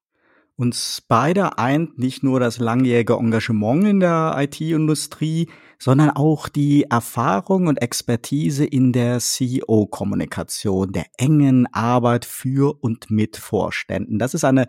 Uns 0.60 1.04
beide 1.08 1.60
eint 1.60 2.00
nicht 2.00 2.24
nur 2.24 2.40
das 2.40 2.58
langjährige 2.58 3.14
Engagement 3.14 3.86
in 3.86 4.00
der 4.00 4.36
IT-Industrie, 4.40 5.50
sondern 5.78 6.10
auch 6.10 6.50
die 6.50 6.86
Erfahrung 6.90 7.68
und 7.68 7.80
Expertise 7.80 8.66
in 8.66 8.92
der 8.92 9.20
CEO-Kommunikation, 9.20 10.94
der 10.94 11.06
engen 11.20 11.72
Arbeit 11.72 12.26
für 12.26 12.76
und 12.82 13.12
mit 13.12 13.38
Vorständen. 13.38 14.18
Das 14.18 14.34
ist 14.34 14.46
eine 14.46 14.66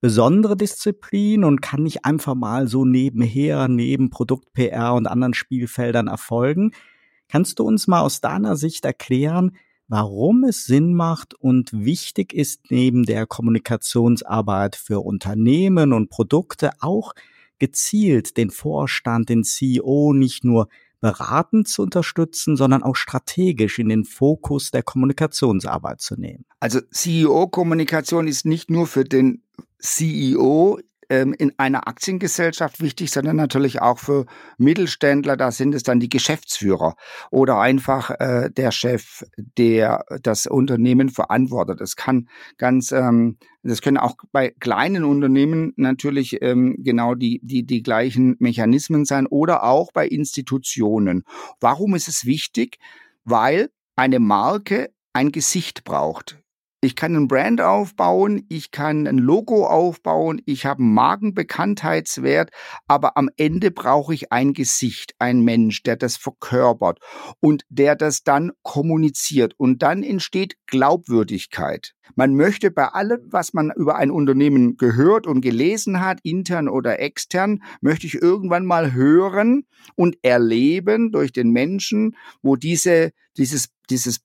besondere 0.00 0.56
Disziplin 0.56 1.44
und 1.44 1.60
kann 1.60 1.82
nicht 1.82 2.06
einfach 2.06 2.34
mal 2.34 2.66
so 2.66 2.86
nebenher, 2.86 3.68
neben 3.68 4.08
Produkt-PR 4.08 4.94
und 4.94 5.06
anderen 5.06 5.34
Spielfeldern 5.34 6.06
erfolgen. 6.06 6.70
Kannst 7.28 7.58
du 7.58 7.64
uns 7.64 7.86
mal 7.88 8.00
aus 8.00 8.22
deiner 8.22 8.56
Sicht 8.56 8.86
erklären, 8.86 9.52
warum 9.88 10.44
es 10.44 10.64
Sinn 10.64 10.94
macht 10.94 11.34
und 11.34 11.72
wichtig 11.72 12.32
ist, 12.32 12.70
neben 12.70 13.04
der 13.04 13.26
Kommunikationsarbeit 13.26 14.76
für 14.76 15.00
Unternehmen 15.00 15.92
und 15.92 16.10
Produkte 16.10 16.72
auch 16.80 17.14
gezielt 17.58 18.36
den 18.36 18.50
Vorstand, 18.50 19.28
den 19.28 19.44
CEO 19.44 20.12
nicht 20.12 20.44
nur 20.44 20.68
beratend 21.00 21.68
zu 21.68 21.82
unterstützen, 21.82 22.56
sondern 22.56 22.82
auch 22.82 22.96
strategisch 22.96 23.78
in 23.78 23.88
den 23.88 24.04
Fokus 24.04 24.70
der 24.70 24.82
Kommunikationsarbeit 24.82 26.00
zu 26.00 26.16
nehmen. 26.16 26.44
Also 26.58 26.80
CEO-Kommunikation 26.90 28.26
ist 28.26 28.46
nicht 28.46 28.70
nur 28.70 28.86
für 28.86 29.04
den 29.04 29.42
CEO 29.78 30.80
ähm, 31.10 31.34
in 31.36 31.52
einer 31.58 31.88
Aktiengesellschaft 31.88 32.80
wichtig, 32.80 33.10
sondern 33.10 33.36
natürlich 33.36 33.80
auch 33.80 33.98
für 33.98 34.26
Mittelständler. 34.58 35.36
Da 35.36 35.50
sind 35.50 35.74
es 35.74 35.82
dann 35.82 36.00
die 36.00 36.08
Geschäftsführer 36.08 36.96
oder 37.30 37.60
einfach 37.60 38.10
äh, 38.10 38.50
der 38.50 38.72
Chef, 38.72 39.24
der 39.36 40.04
das 40.22 40.46
Unternehmen 40.46 41.08
verantwortet. 41.08 41.80
Das 41.80 41.96
kann 41.96 42.28
ganz, 42.58 42.92
ähm, 42.92 43.38
das 43.62 43.82
können 43.82 43.98
auch 43.98 44.16
bei 44.32 44.50
kleinen 44.58 45.04
Unternehmen 45.04 45.72
natürlich 45.76 46.42
ähm, 46.42 46.76
genau 46.78 47.14
die, 47.14 47.40
die, 47.42 47.64
die 47.64 47.82
gleichen 47.82 48.36
Mechanismen 48.38 49.04
sein 49.04 49.26
oder 49.26 49.64
auch 49.64 49.92
bei 49.92 50.06
Institutionen. 50.06 51.24
Warum 51.60 51.94
ist 51.94 52.08
es 52.08 52.24
wichtig? 52.26 52.78
Weil 53.24 53.70
eine 53.96 54.20
Marke 54.20 54.90
ein 55.12 55.32
Gesicht 55.32 55.84
braucht. 55.84 56.38
Ich 56.86 56.94
kann 56.94 57.16
ein 57.16 57.26
Brand 57.26 57.60
aufbauen, 57.60 58.46
ich 58.48 58.70
kann 58.70 59.08
ein 59.08 59.18
Logo 59.18 59.66
aufbauen, 59.66 60.40
ich 60.46 60.66
habe 60.66 60.84
einen 60.84 60.94
Markenbekanntheitswert, 60.94 62.50
aber 62.86 63.16
am 63.16 63.28
Ende 63.36 63.72
brauche 63.72 64.14
ich 64.14 64.30
ein 64.30 64.52
Gesicht, 64.52 65.16
ein 65.18 65.40
Mensch, 65.40 65.82
der 65.82 65.96
das 65.96 66.16
verkörpert 66.16 67.00
und 67.40 67.64
der 67.68 67.96
das 67.96 68.22
dann 68.22 68.52
kommuniziert 68.62 69.54
und 69.58 69.82
dann 69.82 70.04
entsteht 70.04 70.54
Glaubwürdigkeit. 70.68 71.96
Man 72.14 72.36
möchte 72.36 72.70
bei 72.70 72.86
allem, 72.86 73.20
was 73.32 73.52
man 73.52 73.72
über 73.74 73.96
ein 73.96 74.12
Unternehmen 74.12 74.76
gehört 74.76 75.26
und 75.26 75.40
gelesen 75.40 76.00
hat, 76.00 76.20
intern 76.22 76.68
oder 76.68 77.00
extern, 77.00 77.64
möchte 77.80 78.06
ich 78.06 78.14
irgendwann 78.14 78.64
mal 78.64 78.92
hören 78.92 79.66
und 79.96 80.18
erleben 80.22 81.10
durch 81.10 81.32
den 81.32 81.50
Menschen, 81.50 82.14
wo 82.42 82.54
diese, 82.54 83.10
dieses, 83.36 83.70
dieses 83.90 84.20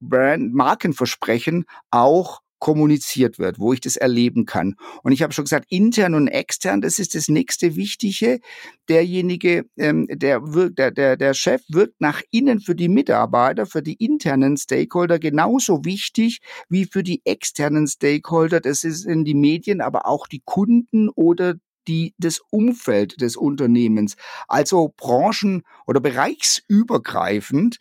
Brand 0.00 0.54
Markenversprechen 0.54 1.64
auch 1.90 2.40
kommuniziert 2.58 3.38
wird, 3.38 3.58
wo 3.58 3.72
ich 3.72 3.80
das 3.80 3.96
erleben 3.96 4.46
kann. 4.46 4.76
Und 5.02 5.12
ich 5.12 5.22
habe 5.22 5.32
schon 5.32 5.44
gesagt, 5.44 5.66
intern 5.68 6.14
und 6.14 6.28
extern, 6.28 6.80
das 6.80 6.98
ist 6.98 7.14
das 7.14 7.28
nächste 7.28 7.76
Wichtige. 7.76 8.40
Derjenige, 8.88 9.66
ähm, 9.76 10.06
der, 10.10 10.54
wirkt, 10.54 10.78
der, 10.78 10.90
der, 10.90 11.16
der 11.16 11.34
Chef 11.34 11.62
wirkt 11.68 12.00
nach 12.00 12.22
innen 12.30 12.60
für 12.60 12.74
die 12.74 12.88
Mitarbeiter, 12.88 13.66
für 13.66 13.82
die 13.82 14.02
internen 14.02 14.56
Stakeholder 14.56 15.18
genauso 15.18 15.84
wichtig 15.84 16.40
wie 16.68 16.86
für 16.86 17.02
die 17.02 17.20
externen 17.24 17.86
Stakeholder. 17.86 18.60
Das 18.60 18.84
ist 18.84 19.04
in 19.04 19.24
die 19.24 19.34
Medien, 19.34 19.80
aber 19.80 20.06
auch 20.06 20.26
die 20.26 20.42
Kunden 20.44 21.08
oder 21.10 21.54
die, 21.88 22.14
das 22.18 22.40
Umfeld 22.50 23.20
des 23.20 23.36
Unternehmens. 23.36 24.16
Also 24.48 24.92
branchen- 24.96 25.62
oder 25.86 26.00
bereichsübergreifend 26.00 27.78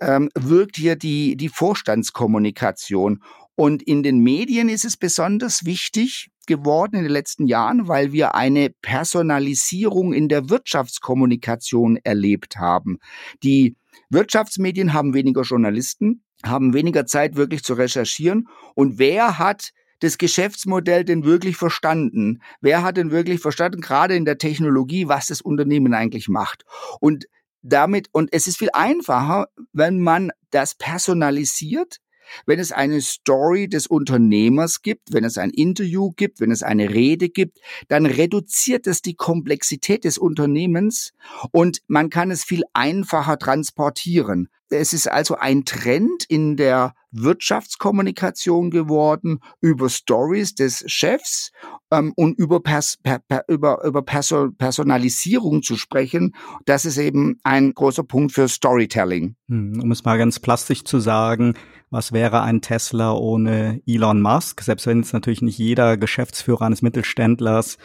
ähm, 0.00 0.30
wirkt 0.34 0.76
hier 0.76 0.96
die, 0.96 1.36
die 1.36 1.48
Vorstandskommunikation. 1.48 3.22
Und 3.54 3.82
in 3.82 4.02
den 4.02 4.20
Medien 4.20 4.68
ist 4.68 4.84
es 4.84 4.96
besonders 4.96 5.64
wichtig 5.64 6.30
geworden 6.46 6.96
in 6.96 7.02
den 7.02 7.12
letzten 7.12 7.46
Jahren, 7.46 7.88
weil 7.88 8.12
wir 8.12 8.34
eine 8.34 8.70
Personalisierung 8.82 10.12
in 10.12 10.28
der 10.28 10.48
Wirtschaftskommunikation 10.48 11.98
erlebt 12.04 12.56
haben. 12.56 12.98
Die 13.42 13.76
Wirtschaftsmedien 14.10 14.94
haben 14.94 15.12
weniger 15.14 15.42
Journalisten, 15.42 16.22
haben 16.44 16.72
weniger 16.72 17.06
Zeit 17.06 17.36
wirklich 17.36 17.62
zu 17.64 17.74
recherchieren. 17.74 18.48
Und 18.74 18.98
wer 18.98 19.38
hat 19.38 19.70
das 20.00 20.18
Geschäftsmodell 20.18 21.04
denn 21.04 21.24
wirklich 21.24 21.56
verstanden? 21.56 22.40
Wer 22.60 22.82
hat 22.82 22.96
denn 22.96 23.10
wirklich 23.10 23.40
verstanden, 23.40 23.80
gerade 23.80 24.14
in 24.14 24.24
der 24.24 24.38
Technologie, 24.38 25.08
was 25.08 25.26
das 25.26 25.40
Unternehmen 25.40 25.94
eigentlich 25.94 26.28
macht? 26.28 26.64
Und 27.00 27.26
damit, 27.68 28.08
und 28.12 28.30
es 28.32 28.46
ist 28.46 28.58
viel 28.58 28.70
einfacher, 28.72 29.48
wenn 29.72 30.00
man 30.00 30.30
das 30.50 30.74
personalisiert, 30.74 31.98
wenn 32.46 32.58
es 32.58 32.72
eine 32.72 33.00
Story 33.00 33.68
des 33.68 33.86
Unternehmers 33.86 34.82
gibt, 34.82 35.12
wenn 35.12 35.24
es 35.24 35.38
ein 35.38 35.50
Interview 35.50 36.12
gibt, 36.12 36.40
wenn 36.40 36.50
es 36.50 36.62
eine 36.62 36.90
Rede 36.90 37.28
gibt, 37.28 37.58
dann 37.88 38.06
reduziert 38.06 38.86
es 38.86 39.02
die 39.02 39.14
Komplexität 39.14 40.04
des 40.04 40.18
Unternehmens 40.18 41.12
und 41.52 41.80
man 41.86 42.10
kann 42.10 42.30
es 42.30 42.44
viel 42.44 42.64
einfacher 42.72 43.38
transportieren. 43.38 44.48
Es 44.70 44.92
ist 44.92 45.08
also 45.08 45.36
ein 45.36 45.64
Trend 45.64 46.24
in 46.28 46.56
der 46.56 46.94
Wirtschaftskommunikation 47.10 48.70
geworden 48.70 49.40
über 49.60 49.88
Stories 49.88 50.54
des 50.54 50.84
Chefs 50.86 51.50
ähm, 51.90 52.12
und 52.16 52.38
über, 52.38 52.60
Pers 52.60 52.98
per, 53.02 53.20
per, 53.20 53.44
über, 53.48 53.84
über 53.84 54.02
Perso 54.02 54.50
Personalisierung 54.50 55.62
zu 55.62 55.76
sprechen. 55.76 56.34
Das 56.66 56.84
ist 56.84 56.98
eben 56.98 57.38
ein 57.42 57.72
großer 57.72 58.04
Punkt 58.04 58.32
für 58.32 58.48
Storytelling. 58.48 59.36
Hm, 59.48 59.80
um 59.82 59.90
es 59.90 60.04
mal 60.04 60.18
ganz 60.18 60.38
plastisch 60.38 60.84
zu 60.84 61.00
sagen, 61.00 61.54
was 61.90 62.12
wäre 62.12 62.42
ein 62.42 62.60
Tesla 62.60 63.12
ohne 63.12 63.80
Elon 63.86 64.20
Musk? 64.20 64.60
Selbst 64.60 64.86
wenn 64.86 64.98
jetzt 64.98 65.14
natürlich 65.14 65.42
nicht 65.42 65.58
jeder 65.58 65.96
Geschäftsführer 65.96 66.62
eines 66.62 66.82
Mittelständlers 66.82 67.78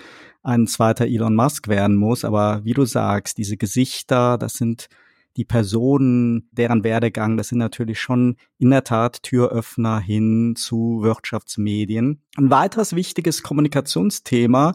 ein 0.44 0.68
zweiter 0.68 1.06
Elon 1.06 1.36
Musk 1.36 1.70
werden 1.70 1.96
muss, 1.96 2.26
aber 2.26 2.66
wie 2.66 2.74
du 2.74 2.84
sagst, 2.84 3.38
diese 3.38 3.56
Gesichter, 3.56 4.38
das 4.38 4.54
sind 4.54 4.90
die 5.38 5.46
Personen, 5.46 6.50
deren 6.52 6.84
Werdegang, 6.84 7.38
das 7.38 7.48
sind 7.50 7.58
natürlich 7.58 8.00
schon 8.00 8.38
in 8.60 8.70
der 8.70 8.84
Tat 8.84 9.24
Türöffner 9.24 10.00
hin 10.00 10.56
zu 10.56 11.00
Wirtschaftsmedien. 11.02 12.22
Ein 12.36 12.50
weiteres 12.52 12.96
wichtiges 12.96 13.42
Kommunikationsthema 13.42 14.74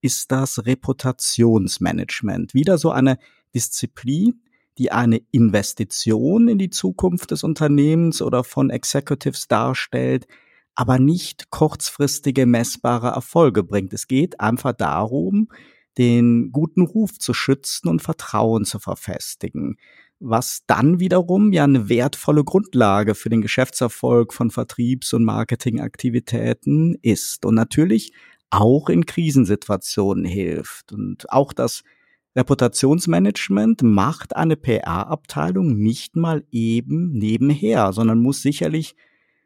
ist 0.00 0.32
das 0.32 0.66
Reputationsmanagement. 0.66 2.54
Wieder 2.54 2.78
so 2.78 2.90
eine 2.90 3.18
Disziplin, 3.54 4.42
die 4.78 4.90
eine 4.90 5.20
Investition 5.30 6.48
in 6.48 6.58
die 6.58 6.70
Zukunft 6.70 7.30
des 7.30 7.44
Unternehmens 7.44 8.22
oder 8.22 8.44
von 8.44 8.70
Executives 8.70 9.46
darstellt, 9.46 10.26
aber 10.74 10.98
nicht 10.98 11.50
kurzfristige 11.50 12.46
messbare 12.46 13.08
Erfolge 13.08 13.62
bringt. 13.62 13.92
Es 13.92 14.08
geht 14.08 14.40
einfach 14.40 14.72
darum, 14.72 15.48
den 15.98 16.52
guten 16.52 16.82
Ruf 16.82 17.18
zu 17.18 17.34
schützen 17.34 17.88
und 17.88 18.02
Vertrauen 18.02 18.64
zu 18.64 18.78
verfestigen, 18.78 19.76
was 20.18 20.62
dann 20.66 21.00
wiederum 21.00 21.52
ja 21.52 21.64
eine 21.64 21.88
wertvolle 21.88 22.44
Grundlage 22.44 23.14
für 23.14 23.30
den 23.30 23.40
Geschäftserfolg 23.40 24.32
von 24.32 24.50
Vertriebs- 24.50 25.12
und 25.12 25.24
Marketingaktivitäten 25.24 26.96
ist 27.02 27.44
und 27.44 27.54
natürlich 27.54 28.12
auch 28.50 28.88
in 28.88 29.06
Krisensituationen 29.06 30.24
hilft. 30.24 30.92
Und 30.92 31.30
auch 31.32 31.52
das 31.52 31.82
Reputationsmanagement 32.36 33.82
macht 33.82 34.36
eine 34.36 34.56
PR-Abteilung 34.56 35.78
nicht 35.78 36.16
mal 36.16 36.44
eben 36.50 37.12
nebenher, 37.12 37.92
sondern 37.92 38.20
muss 38.20 38.42
sicherlich 38.42 38.94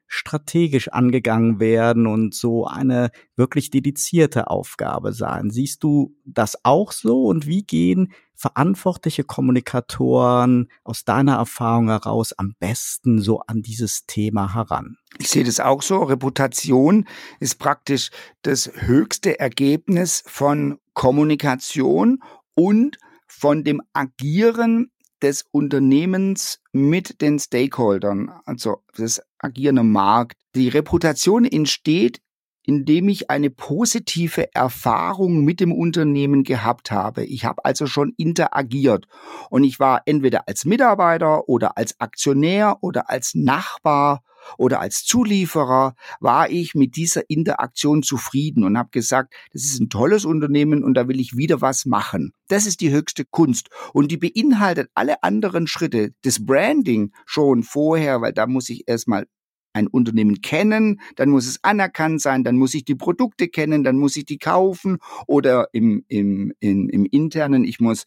strategisch 0.06 0.88
angegangen 0.88 1.60
werden 1.60 2.06
und 2.06 2.34
so 2.34 2.66
eine 2.66 3.10
wirklich 3.36 3.70
dedizierte 3.70 4.48
Aufgabe 4.48 5.12
sein. 5.12 5.50
Siehst 5.50 5.82
du 5.82 6.14
das 6.24 6.64
auch 6.64 6.92
so 6.92 7.24
und 7.24 7.46
wie 7.46 7.62
gehen 7.62 8.12
verantwortliche 8.34 9.24
Kommunikatoren 9.24 10.68
aus 10.82 11.04
deiner 11.04 11.36
Erfahrung 11.36 11.88
heraus 11.88 12.32
am 12.32 12.54
besten 12.58 13.20
so 13.20 13.40
an 13.40 13.62
dieses 13.62 14.06
Thema 14.06 14.54
heran? 14.54 14.96
Ich 15.18 15.28
sehe 15.28 15.44
das 15.44 15.60
auch 15.60 15.82
so. 15.82 16.02
Reputation 16.02 17.06
ist 17.40 17.58
praktisch 17.58 18.10
das 18.42 18.70
höchste 18.74 19.38
Ergebnis 19.38 20.22
von 20.26 20.78
Kommunikation 20.92 22.22
und 22.54 22.98
von 23.26 23.64
dem 23.64 23.80
Agieren 23.92 24.90
des 25.22 25.44
Unternehmens 25.50 26.60
mit 26.72 27.22
den 27.22 27.38
Stakeholdern, 27.38 28.30
also 28.44 28.82
das 28.96 29.22
Agieren 29.44 29.78
am 29.78 29.92
Markt. 29.92 30.36
Die 30.54 30.68
Reputation 30.68 31.44
entsteht, 31.44 32.20
indem 32.66 33.08
ich 33.08 33.30
eine 33.30 33.50
positive 33.50 34.54
Erfahrung 34.54 35.44
mit 35.44 35.60
dem 35.60 35.72
Unternehmen 35.72 36.42
gehabt 36.44 36.90
habe. 36.90 37.24
Ich 37.24 37.44
habe 37.44 37.64
also 37.64 37.86
schon 37.86 38.12
interagiert 38.16 39.06
und 39.50 39.64
ich 39.64 39.78
war 39.78 40.02
entweder 40.06 40.48
als 40.48 40.64
Mitarbeiter 40.64 41.48
oder 41.48 41.76
als 41.76 42.00
Aktionär 42.00 42.78
oder 42.80 43.10
als 43.10 43.34
Nachbar 43.34 44.22
oder 44.58 44.80
als 44.80 45.04
Zulieferer 45.04 45.94
war 46.20 46.50
ich 46.50 46.74
mit 46.74 46.96
dieser 46.96 47.28
Interaktion 47.28 48.02
zufrieden 48.02 48.64
und 48.64 48.78
habe 48.78 48.90
gesagt, 48.90 49.34
das 49.52 49.64
ist 49.64 49.80
ein 49.80 49.88
tolles 49.88 50.24
Unternehmen 50.24 50.84
und 50.84 50.94
da 50.94 51.08
will 51.08 51.20
ich 51.20 51.36
wieder 51.36 51.60
was 51.60 51.86
machen. 51.86 52.32
Das 52.48 52.66
ist 52.66 52.80
die 52.80 52.90
höchste 52.90 53.24
Kunst 53.24 53.68
und 53.92 54.10
die 54.10 54.16
beinhaltet 54.16 54.90
alle 54.94 55.22
anderen 55.22 55.66
Schritte 55.66 56.12
des 56.24 56.44
Branding 56.44 57.12
schon 57.26 57.62
vorher, 57.62 58.20
weil 58.20 58.32
da 58.32 58.46
muss 58.46 58.68
ich 58.68 58.86
erstmal 58.86 59.26
ein 59.74 59.88
Unternehmen 59.88 60.40
kennen, 60.40 61.00
dann 61.16 61.28
muss 61.28 61.46
es 61.46 61.62
anerkannt 61.62 62.22
sein, 62.22 62.44
dann 62.44 62.56
muss 62.56 62.74
ich 62.74 62.84
die 62.84 62.94
Produkte 62.94 63.48
kennen, 63.48 63.84
dann 63.84 63.98
muss 63.98 64.16
ich 64.16 64.24
die 64.24 64.38
kaufen 64.38 64.98
oder 65.26 65.68
im, 65.72 66.04
im, 66.08 66.52
im, 66.60 66.88
im 66.88 67.04
internen, 67.04 67.64
ich 67.64 67.80
muss 67.80 68.04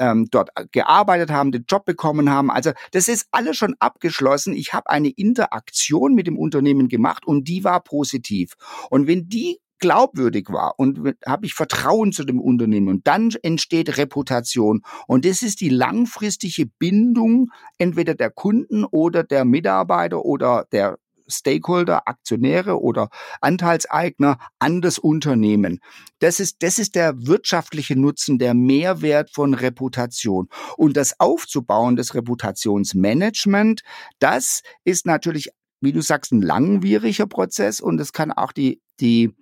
ähm, 0.00 0.26
dort 0.30 0.50
gearbeitet 0.72 1.30
haben, 1.30 1.52
den 1.52 1.66
Job 1.68 1.84
bekommen 1.84 2.30
haben. 2.30 2.50
Also 2.50 2.72
das 2.92 3.06
ist 3.06 3.28
alles 3.30 3.56
schon 3.56 3.76
abgeschlossen. 3.78 4.54
Ich 4.54 4.72
habe 4.72 4.88
eine 4.88 5.10
Interaktion 5.10 6.14
mit 6.14 6.26
dem 6.26 6.38
Unternehmen 6.38 6.88
gemacht 6.88 7.26
und 7.26 7.46
die 7.46 7.62
war 7.62 7.80
positiv. 7.82 8.54
Und 8.88 9.06
wenn 9.06 9.28
die 9.28 9.58
glaubwürdig 9.80 10.48
war 10.50 10.74
und 10.78 11.16
habe 11.26 11.46
ich 11.46 11.54
Vertrauen 11.54 12.12
zu 12.12 12.24
dem 12.24 12.40
Unternehmen 12.40 12.88
und 12.88 13.06
dann 13.06 13.32
entsteht 13.42 13.96
Reputation 13.96 14.82
und 15.06 15.24
das 15.24 15.42
ist 15.42 15.60
die 15.60 15.70
langfristige 15.70 16.66
Bindung 16.66 17.50
entweder 17.78 18.14
der 18.14 18.30
Kunden 18.30 18.84
oder 18.84 19.24
der 19.24 19.44
Mitarbeiter 19.44 20.24
oder 20.24 20.66
der 20.70 20.98
Stakeholder, 21.30 22.08
Aktionäre 22.08 22.80
oder 22.80 23.08
Anteilseigner 23.40 24.38
an 24.58 24.80
das 24.80 24.98
Unternehmen. 24.98 25.80
Das 26.18 26.40
ist, 26.40 26.62
das 26.62 26.78
ist 26.78 26.94
der 26.94 27.26
wirtschaftliche 27.26 27.98
Nutzen, 27.98 28.38
der 28.38 28.54
Mehrwert 28.54 29.30
von 29.30 29.54
Reputation. 29.54 30.48
Und 30.76 30.96
das 30.96 31.18
Aufzubauen 31.18 31.96
des 31.96 32.14
Reputationsmanagement, 32.14 33.82
das 34.18 34.62
ist 34.84 35.06
natürlich, 35.06 35.50
wie 35.80 35.92
du 35.92 36.02
sagst, 36.02 36.32
ein 36.32 36.42
langwieriger 36.42 37.26
Prozess 37.26 37.80
und 37.80 38.00
es 38.00 38.12
kann 38.12 38.32
auch 38.32 38.52
die, 38.52 38.80
die 39.00 39.34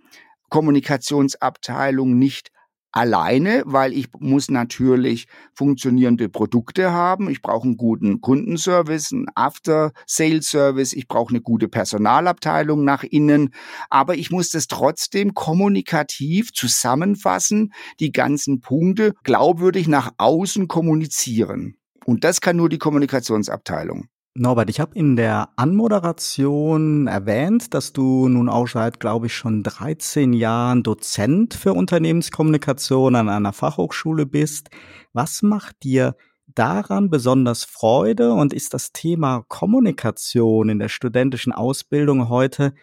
Kommunikationsabteilung 0.50 2.18
nicht 2.18 2.50
alleine, 2.92 3.62
weil 3.66 3.92
ich 3.92 4.08
muss 4.18 4.50
natürlich 4.50 5.26
funktionierende 5.54 6.28
Produkte 6.28 6.92
haben. 6.92 7.30
Ich 7.30 7.42
brauche 7.42 7.64
einen 7.64 7.76
guten 7.76 8.20
Kundenservice, 8.20 9.12
einen 9.12 9.26
After-Sales-Service. 9.34 10.92
Ich 10.92 11.08
brauche 11.08 11.30
eine 11.30 11.40
gute 11.40 11.68
Personalabteilung 11.68 12.84
nach 12.84 13.04
innen. 13.04 13.50
Aber 13.90 14.16
ich 14.16 14.30
muss 14.30 14.50
das 14.50 14.66
trotzdem 14.66 15.34
kommunikativ 15.34 16.52
zusammenfassen, 16.52 17.72
die 18.00 18.12
ganzen 18.12 18.60
Punkte 18.60 19.14
glaubwürdig 19.22 19.88
nach 19.88 20.12
außen 20.16 20.68
kommunizieren. 20.68 21.76
Und 22.04 22.24
das 22.24 22.40
kann 22.40 22.56
nur 22.56 22.68
die 22.68 22.78
Kommunikationsabteilung. 22.78 24.08
Norbert, 24.38 24.70
ich 24.70 24.78
habe 24.78 24.94
in 24.94 25.16
der 25.16 25.48
Anmoderation 25.56 27.08
erwähnt, 27.08 27.74
dass 27.74 27.92
du 27.92 28.28
nun 28.28 28.48
auch 28.48 28.68
seit, 28.68 29.00
glaube 29.00 29.26
ich, 29.26 29.34
schon 29.34 29.64
13 29.64 30.32
Jahren 30.32 30.84
Dozent 30.84 31.54
für 31.54 31.72
Unternehmenskommunikation 31.72 33.16
an 33.16 33.28
einer 33.28 33.52
Fachhochschule 33.52 34.26
bist. 34.26 34.70
Was 35.12 35.42
macht 35.42 35.82
dir 35.82 36.14
daran 36.46 37.10
besonders 37.10 37.64
Freude 37.64 38.32
und 38.32 38.52
ist 38.52 38.74
das 38.74 38.92
Thema 38.92 39.44
Kommunikation 39.48 40.68
in 40.68 40.78
der 40.78 40.88
studentischen 40.88 41.52
Ausbildung 41.52 42.28
heute 42.28 42.74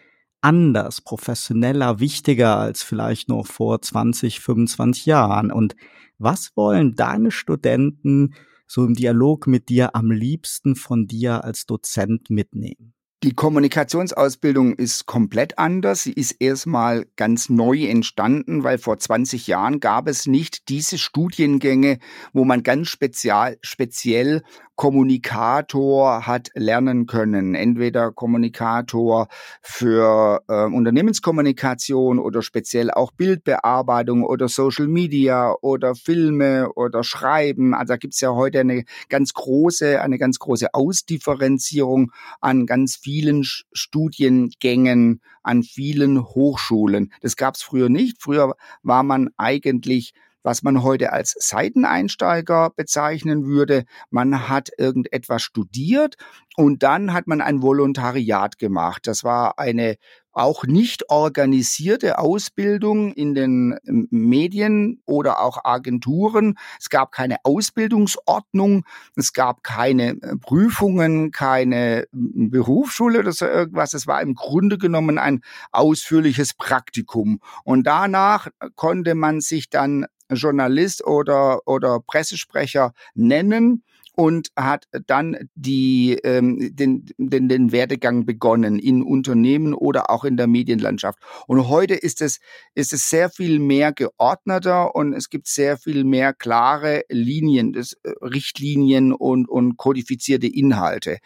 anders, 0.42 1.00
professioneller, 1.00 1.98
wichtiger 1.98 2.58
als 2.58 2.82
vielleicht 2.82 3.28
noch 3.28 3.46
vor 3.46 3.80
20, 3.80 4.40
25 4.40 5.06
Jahren. 5.06 5.50
Und 5.50 5.74
was 6.18 6.52
wollen 6.54 6.94
deine 6.94 7.30
Studenten 7.30 8.34
so 8.66 8.84
im 8.84 8.94
Dialog 8.94 9.46
mit 9.46 9.68
dir 9.68 9.94
am 9.94 10.10
liebsten 10.10 10.76
von 10.76 11.06
dir 11.06 11.44
als 11.44 11.66
Dozent 11.66 12.30
mitnehmen? 12.30 12.96
Die 13.22 13.32
Kommunikationsausbildung 13.32 14.74
ist 14.74 15.06
komplett 15.06 15.58
anders. 15.58 16.02
Sie 16.02 16.12
ist 16.12 16.36
erstmal 16.38 17.06
ganz 17.16 17.48
neu 17.48 17.86
entstanden, 17.86 18.62
weil 18.62 18.76
vor 18.76 18.98
20 18.98 19.46
Jahren 19.46 19.80
gab 19.80 20.06
es 20.06 20.26
nicht 20.26 20.68
diese 20.68 20.98
Studiengänge, 20.98 21.98
wo 22.34 22.44
man 22.44 22.62
ganz 22.62 22.88
spezial, 22.88 23.56
speziell 23.62 24.42
Kommunikator 24.76 26.26
hat 26.26 26.50
lernen 26.54 27.06
können. 27.06 27.54
Entweder 27.54 28.12
Kommunikator 28.12 29.28
für 29.62 30.42
äh, 30.48 30.64
Unternehmenskommunikation 30.64 32.18
oder 32.18 32.42
speziell 32.42 32.90
auch 32.90 33.10
Bildbearbeitung 33.12 34.22
oder 34.22 34.48
Social 34.48 34.86
Media 34.86 35.54
oder 35.62 35.94
Filme 35.94 36.72
oder 36.74 37.02
Schreiben. 37.02 37.74
Also 37.74 37.94
da 37.94 37.96
gibt's 37.96 38.20
ja 38.20 38.34
heute 38.34 38.60
eine 38.60 38.84
ganz 39.08 39.32
große, 39.32 40.00
eine 40.00 40.18
ganz 40.18 40.38
große 40.38 40.74
Ausdifferenzierung 40.74 42.12
an 42.40 42.66
ganz 42.66 42.96
vielen 42.96 43.44
Studiengängen, 43.44 45.22
an 45.42 45.62
vielen 45.62 46.22
Hochschulen. 46.22 47.12
Das 47.22 47.36
gab's 47.36 47.62
früher 47.62 47.88
nicht. 47.88 48.20
Früher 48.20 48.54
war 48.82 49.02
man 49.02 49.30
eigentlich 49.36 50.12
was 50.46 50.62
man 50.62 50.84
heute 50.84 51.12
als 51.12 51.34
Seiteneinsteiger 51.38 52.70
bezeichnen 52.70 53.46
würde. 53.46 53.84
Man 54.10 54.48
hat 54.48 54.70
irgendetwas 54.78 55.42
studiert 55.42 56.14
und 56.56 56.84
dann 56.84 57.12
hat 57.12 57.26
man 57.26 57.40
ein 57.40 57.62
Volontariat 57.62 58.56
gemacht. 58.56 59.08
Das 59.08 59.24
war 59.24 59.58
eine 59.58 59.96
auch 60.36 60.64
nicht 60.64 61.08
organisierte 61.08 62.18
Ausbildung 62.18 63.12
in 63.14 63.34
den 63.34 63.78
ähm, 63.86 64.06
Medien 64.10 65.00
oder 65.06 65.40
auch 65.40 65.64
Agenturen. 65.64 66.58
Es 66.78 66.90
gab 66.90 67.10
keine 67.12 67.36
Ausbildungsordnung, 67.42 68.84
es 69.16 69.32
gab 69.32 69.62
keine 69.62 70.10
äh, 70.10 70.36
Prüfungen, 70.36 71.30
keine 71.30 72.06
Berufsschule 72.12 73.20
oder 73.20 73.32
so 73.32 73.46
irgendwas. 73.46 73.94
Es 73.94 74.06
war 74.06 74.20
im 74.20 74.34
Grunde 74.34 74.76
genommen 74.76 75.18
ein 75.18 75.40
ausführliches 75.72 76.52
Praktikum. 76.52 77.40
Und 77.64 77.86
danach 77.86 78.48
konnte 78.74 79.14
man 79.14 79.40
sich 79.40 79.70
dann 79.70 80.06
Journalist 80.28 81.06
oder, 81.06 81.66
oder 81.66 82.00
Pressesprecher 82.00 82.92
nennen 83.14 83.84
und 84.16 84.48
hat 84.56 84.88
dann 85.06 85.36
die, 85.54 86.18
ähm, 86.24 86.74
den, 86.74 87.04
den, 87.18 87.48
den 87.48 87.70
Werdegang 87.70 88.24
begonnen 88.24 88.78
in 88.78 89.02
Unternehmen 89.02 89.74
oder 89.74 90.10
auch 90.10 90.24
in 90.24 90.38
der 90.38 90.46
Medienlandschaft. 90.46 91.18
Und 91.46 91.68
heute 91.68 91.94
ist 91.94 92.22
es, 92.22 92.40
ist 92.74 92.94
es 92.94 93.10
sehr 93.10 93.28
viel 93.28 93.58
mehr 93.58 93.92
geordneter 93.92 94.94
und 94.94 95.12
es 95.12 95.28
gibt 95.28 95.46
sehr 95.48 95.76
viel 95.76 96.02
mehr 96.04 96.32
klare 96.32 97.04
Linien, 97.10 97.74
das, 97.74 97.92
äh, 98.04 98.12
Richtlinien 98.22 99.12
und, 99.12 99.50
und 99.50 99.76
kodifizierte 99.76 100.46
Inhalte. 100.46 101.18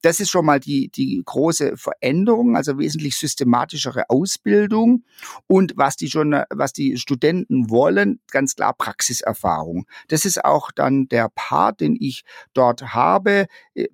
Das 0.00 0.18
ist 0.18 0.30
schon 0.30 0.46
mal 0.46 0.58
die, 0.58 0.88
die 0.88 1.22
große 1.22 1.76
Veränderung, 1.76 2.56
also 2.56 2.78
wesentlich 2.78 3.16
systematischere 3.16 4.08
Ausbildung 4.08 5.04
und 5.46 5.74
was 5.76 5.96
die, 5.96 6.08
schon, 6.08 6.34
was 6.48 6.72
die 6.72 6.96
Studenten 6.96 7.68
wollen, 7.68 8.20
ganz 8.30 8.56
klar 8.56 8.72
Praxiserfahrung. 8.72 9.86
Das 10.08 10.24
ist 10.24 10.42
auch 10.42 10.70
dann 10.72 11.08
der 11.08 11.28
Part, 11.34 11.82
den 11.82 11.94
ich 12.00 12.24
dort 12.54 12.94
habe. 12.94 13.46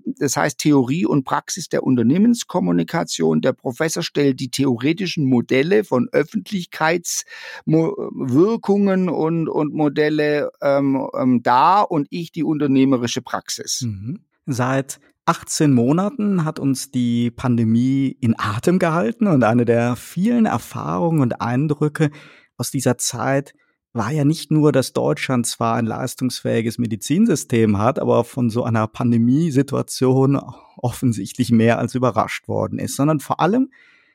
Das 0.04 0.36
heißt 0.36 0.58
Theorie 0.58 1.06
und 1.06 1.24
Praxis 1.24 1.68
der 1.68 1.82
Unternehmenskommunikation. 1.82 3.40
Der 3.40 3.52
Professor 3.52 4.02
stellt 4.02 4.40
die 4.40 4.50
theoretischen 4.50 5.26
Modelle 5.26 5.84
von 5.84 6.08
Öffentlichkeitswirkungen 6.12 9.08
und, 9.08 9.48
und 9.48 9.74
Modelle 9.74 10.50
ähm, 10.62 11.08
ähm, 11.18 11.42
dar 11.42 11.90
und 11.90 12.06
ich 12.10 12.32
die 12.32 12.44
unternehmerische 12.44 13.22
Praxis. 13.22 13.82
Mhm. 13.82 14.20
Seit 14.46 15.00
18 15.26 15.72
Monaten 15.72 16.44
hat 16.44 16.58
uns 16.58 16.90
die 16.90 17.30
Pandemie 17.30 18.14
in 18.20 18.34
Atem 18.38 18.78
gehalten 18.78 19.26
und 19.26 19.42
eine 19.42 19.64
der 19.64 19.96
vielen 19.96 20.44
Erfahrungen 20.44 21.20
und 21.20 21.40
Eindrücke 21.40 22.10
aus 22.58 22.70
dieser 22.70 22.98
Zeit 22.98 23.54
war 23.94 24.10
ja 24.10 24.24
nicht 24.24 24.50
nur, 24.50 24.72
dass 24.72 24.92
Deutschland 24.92 25.46
zwar 25.46 25.76
ein 25.76 25.86
leistungsfähiges 25.86 26.78
Medizinsystem 26.78 27.78
hat, 27.78 28.00
aber 28.00 28.24
von 28.24 28.50
so 28.50 28.64
einer 28.64 28.88
Pandemiesituation 28.88 30.36
offensichtlich 30.76 31.52
mehr 31.52 31.78
als 31.78 31.94
überrascht 31.94 32.48
worden 32.48 32.80
ist, 32.80 32.96
sondern 32.96 33.20
vor 33.20 33.40
allem, 33.40 33.70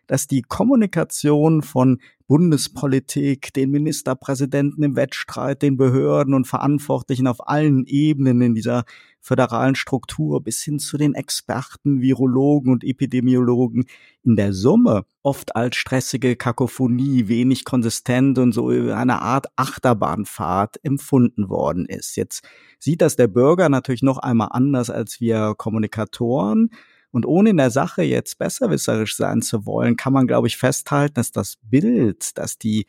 dass 0.09 0.27
die 0.27 0.41
Kommunikation 0.41 1.61
von 1.61 2.01
Bundespolitik, 2.27 3.53
den 3.53 3.69
Ministerpräsidenten 3.69 4.83
im 4.83 4.95
Wettstreit, 4.95 5.61
den 5.61 5.77
Behörden 5.77 6.33
und 6.33 6.47
Verantwortlichen 6.47 7.27
auf 7.27 7.47
allen 7.47 7.85
Ebenen 7.85 8.41
in 8.41 8.55
dieser 8.55 8.85
föderalen 9.21 9.75
Struktur 9.75 10.41
bis 10.41 10.61
hin 10.63 10.79
zu 10.79 10.97
den 10.97 11.13
Experten, 11.13 12.01
Virologen 12.01 12.71
und 12.71 12.83
Epidemiologen 12.83 13.85
in 14.23 14.35
der 14.35 14.53
Summe 14.53 15.05
oft 15.21 15.55
als 15.55 15.75
stressige 15.75 16.35
Kakophonie, 16.35 17.27
wenig 17.27 17.65
konsistent 17.65 18.39
und 18.39 18.51
so 18.51 18.69
eine 18.69 19.21
Art 19.21 19.47
Achterbahnfahrt 19.57 20.83
empfunden 20.83 21.49
worden 21.49 21.85
ist. 21.85 22.15
Jetzt 22.15 22.43
sieht 22.79 23.01
das 23.01 23.15
der 23.15 23.27
Bürger 23.27 23.69
natürlich 23.69 24.01
noch 24.01 24.17
einmal 24.17 24.49
anders 24.51 24.89
als 24.89 25.21
wir 25.21 25.53
Kommunikatoren. 25.55 26.71
Und 27.11 27.25
ohne 27.25 27.51
in 27.51 27.57
der 27.57 27.71
Sache 27.71 28.03
jetzt 28.03 28.37
besserwisserisch 28.37 29.15
sein 29.15 29.41
zu 29.41 29.65
wollen, 29.65 29.95
kann 29.95 30.13
man, 30.13 30.27
glaube 30.27 30.47
ich, 30.47 30.57
festhalten, 30.57 31.15
dass 31.15 31.31
das 31.31 31.55
Bild, 31.63 32.37
das 32.37 32.57
die 32.57 32.85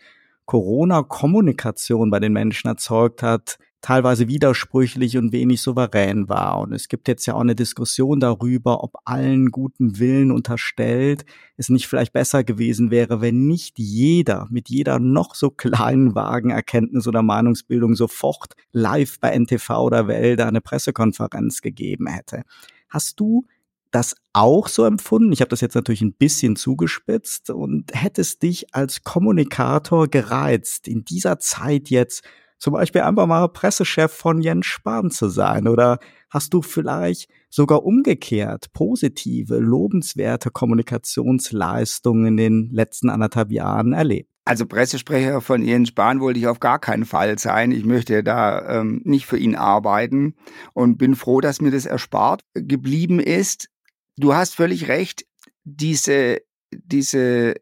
Corona-Kommunikation 0.46 2.10
bei 2.10 2.20
den 2.20 2.32
Menschen 2.32 2.68
erzeugt 2.68 3.22
hat, 3.22 3.58
teilweise 3.82 4.28
widersprüchlich 4.28 5.16
und 5.16 5.32
wenig 5.32 5.62
souverän 5.62 6.28
war. 6.28 6.60
Und 6.60 6.72
es 6.72 6.88
gibt 6.88 7.08
jetzt 7.08 7.26
ja 7.26 7.34
auch 7.34 7.40
eine 7.40 7.54
Diskussion 7.54 8.20
darüber, 8.20 8.82
ob 8.84 8.96
allen 9.04 9.50
guten 9.50 9.98
Willen 9.98 10.30
unterstellt 10.30 11.24
es 11.56 11.68
nicht 11.68 11.86
vielleicht 11.88 12.12
besser 12.12 12.44
gewesen 12.44 12.90
wäre, 12.90 13.20
wenn 13.20 13.46
nicht 13.46 13.78
jeder 13.78 14.46
mit 14.50 14.68
jeder 14.68 14.98
noch 14.98 15.34
so 15.34 15.50
kleinen 15.50 16.14
Wagenerkenntnis 16.14 17.06
oder 17.06 17.22
Meinungsbildung 17.22 17.94
sofort 17.94 18.54
live 18.72 19.18
bei 19.20 19.38
NTV 19.38 19.70
oder 19.70 20.08
Wälder 20.08 20.46
eine 20.46 20.60
Pressekonferenz 20.60 21.62
gegeben 21.62 22.06
hätte. 22.06 22.42
Hast 22.88 23.20
du 23.20 23.46
das 23.90 24.14
auch 24.32 24.68
so 24.68 24.84
empfunden? 24.84 25.32
Ich 25.32 25.40
habe 25.40 25.48
das 25.48 25.60
jetzt 25.60 25.74
natürlich 25.74 26.02
ein 26.02 26.14
bisschen 26.14 26.56
zugespitzt 26.56 27.50
und 27.50 27.90
hättest 27.92 28.42
dich 28.42 28.74
als 28.74 29.02
Kommunikator 29.02 30.08
gereizt, 30.08 30.88
in 30.88 31.04
dieser 31.04 31.38
Zeit 31.38 31.90
jetzt 31.90 32.22
zum 32.60 32.74
Beispiel 32.74 33.00
einfach 33.00 33.26
mal 33.26 33.48
Pressechef 33.48 34.12
von 34.12 34.40
Jens 34.40 34.66
Spahn 34.66 35.10
zu 35.10 35.28
sein? 35.28 35.66
Oder 35.66 35.98
hast 36.28 36.54
du 36.54 36.62
vielleicht 36.62 37.28
sogar 37.48 37.84
umgekehrt 37.84 38.72
positive, 38.72 39.58
lobenswerte 39.58 40.50
Kommunikationsleistungen 40.50 42.26
in 42.26 42.36
den 42.36 42.70
letzten 42.70 43.08
anderthalb 43.08 43.50
Jahren 43.50 43.92
erlebt? 43.94 44.30
Also 44.44 44.66
Pressesprecher 44.66 45.40
von 45.40 45.62
Jens 45.62 45.88
Spahn 45.88 46.20
wollte 46.20 46.38
ich 46.38 46.46
auf 46.46 46.60
gar 46.60 46.78
keinen 46.78 47.04
Fall 47.04 47.38
sein. 47.38 47.72
Ich 47.72 47.84
möchte 47.84 48.22
da 48.22 48.80
ähm, 48.80 49.00
nicht 49.04 49.26
für 49.26 49.38
ihn 49.38 49.54
arbeiten 49.54 50.34
und 50.72 50.98
bin 50.98 51.14
froh, 51.14 51.40
dass 51.40 51.60
mir 51.60 51.70
das 51.70 51.86
erspart 51.86 52.42
geblieben 52.54 53.20
ist 53.20 53.68
du 54.16 54.34
hast 54.34 54.54
völlig 54.54 54.88
recht, 54.88 55.26
diese, 55.64 56.38
diese 56.70 57.54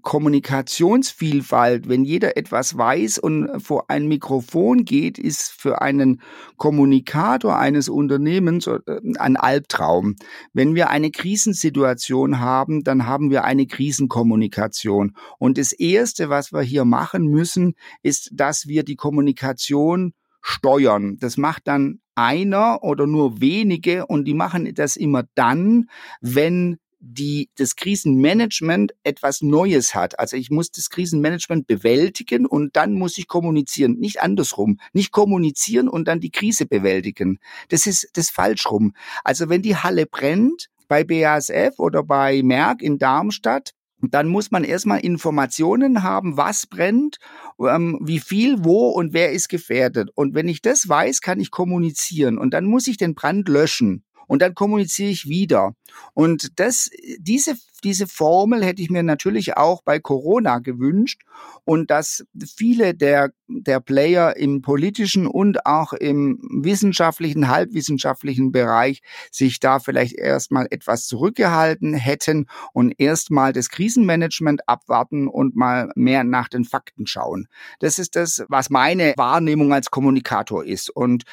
Kommunikationsvielfalt, 0.00 1.88
wenn 1.88 2.04
jeder 2.04 2.36
etwas 2.36 2.76
weiß 2.76 3.18
und 3.18 3.60
vor 3.60 3.90
ein 3.90 4.08
Mikrofon 4.08 4.84
geht, 4.84 5.18
ist 5.18 5.50
für 5.50 5.82
einen 5.82 6.22
Kommunikator 6.56 7.58
eines 7.58 7.88
Unternehmens 7.88 8.66
äh, 8.66 8.78
ein 9.18 9.36
Albtraum. 9.36 10.16
Wenn 10.52 10.74
wir 10.74 10.90
eine 10.90 11.10
Krisensituation 11.10 12.40
haben, 12.40 12.84
dann 12.84 13.06
haben 13.06 13.30
wir 13.30 13.44
eine 13.44 13.66
Krisenkommunikation. 13.66 15.14
Und 15.38 15.58
das 15.58 15.72
Erste, 15.72 16.30
was 16.30 16.52
wir 16.52 16.62
hier 16.62 16.84
machen 16.84 17.26
müssen, 17.26 17.74
ist, 18.02 18.30
dass 18.32 18.66
wir 18.66 18.84
die 18.84 18.96
Kommunikation 18.96 20.14
steuern. 20.42 21.16
Das 21.18 21.36
macht 21.36 21.66
dann 21.66 22.00
einer 22.14 22.82
oder 22.82 23.06
nur 23.06 23.40
wenige 23.40 24.06
und 24.06 24.24
die 24.26 24.34
machen 24.34 24.74
das 24.74 24.96
immer 24.96 25.24
dann, 25.34 25.88
wenn 26.20 26.78
die, 27.04 27.50
das 27.56 27.74
Krisenmanagement 27.74 28.94
etwas 29.02 29.42
Neues 29.42 29.94
hat. 29.94 30.18
Also 30.20 30.36
ich 30.36 30.50
muss 30.50 30.70
das 30.70 30.88
Krisenmanagement 30.88 31.66
bewältigen 31.66 32.46
und 32.46 32.76
dann 32.76 32.94
muss 32.94 33.18
ich 33.18 33.26
kommunizieren. 33.26 33.98
Nicht 33.98 34.22
andersrum. 34.22 34.78
Nicht 34.92 35.10
kommunizieren 35.10 35.88
und 35.88 36.06
dann 36.06 36.20
die 36.20 36.30
Krise 36.30 36.64
bewältigen. 36.64 37.40
Das 37.70 37.86
ist 37.86 38.08
das 38.12 38.30
falsch 38.30 38.70
rum. 38.70 38.94
Also 39.24 39.48
wenn 39.48 39.62
die 39.62 39.76
Halle 39.76 40.06
brennt, 40.06 40.68
bei 40.86 41.04
BASF 41.04 41.78
oder 41.78 42.02
bei 42.02 42.42
Merck 42.42 42.82
in 42.82 42.98
Darmstadt, 42.98 43.72
dann 44.02 44.28
muss 44.28 44.50
man 44.50 44.64
erstmal 44.64 45.00
Informationen 45.00 46.02
haben, 46.02 46.36
was 46.36 46.66
brennt, 46.66 47.18
ähm, 47.60 47.98
wie 48.02 48.18
viel, 48.18 48.64
wo 48.64 48.88
und 48.88 49.12
wer 49.12 49.32
ist 49.32 49.48
gefährdet. 49.48 50.10
Und 50.14 50.34
wenn 50.34 50.48
ich 50.48 50.60
das 50.60 50.88
weiß, 50.88 51.20
kann 51.20 51.40
ich 51.40 51.50
kommunizieren 51.50 52.38
und 52.38 52.52
dann 52.52 52.64
muss 52.64 52.88
ich 52.88 52.96
den 52.96 53.14
Brand 53.14 53.48
löschen 53.48 54.04
und 54.26 54.42
dann 54.42 54.54
kommuniziere 54.54 55.10
ich 55.10 55.28
wieder. 55.28 55.74
Und 56.14 56.58
das, 56.58 56.90
diese 57.18 57.54
diese 57.84 58.06
Formel 58.06 58.64
hätte 58.64 58.82
ich 58.82 58.90
mir 58.90 59.02
natürlich 59.02 59.56
auch 59.56 59.82
bei 59.82 59.98
Corona 59.98 60.58
gewünscht 60.58 61.22
und 61.64 61.90
dass 61.90 62.24
viele 62.56 62.94
der, 62.94 63.32
der 63.48 63.80
Player 63.80 64.36
im 64.36 64.62
politischen 64.62 65.26
und 65.26 65.66
auch 65.66 65.92
im 65.92 66.38
wissenschaftlichen, 66.62 67.48
halbwissenschaftlichen 67.48 68.52
Bereich 68.52 69.02
sich 69.30 69.60
da 69.60 69.78
vielleicht 69.78 70.14
erstmal 70.14 70.66
etwas 70.70 71.06
zurückgehalten 71.06 71.94
hätten 71.94 72.46
und 72.72 72.94
erstmal 72.98 73.52
das 73.52 73.68
Krisenmanagement 73.68 74.68
abwarten 74.68 75.28
und 75.28 75.56
mal 75.56 75.90
mehr 75.94 76.24
nach 76.24 76.48
den 76.48 76.64
Fakten 76.64 77.06
schauen. 77.06 77.48
Das 77.80 77.98
ist 77.98 78.16
das, 78.16 78.44
was 78.48 78.70
meine 78.70 79.14
Wahrnehmung 79.16 79.72
als 79.72 79.90
Kommunikator 79.90 80.64
ist. 80.64 80.90
Und 80.90 81.24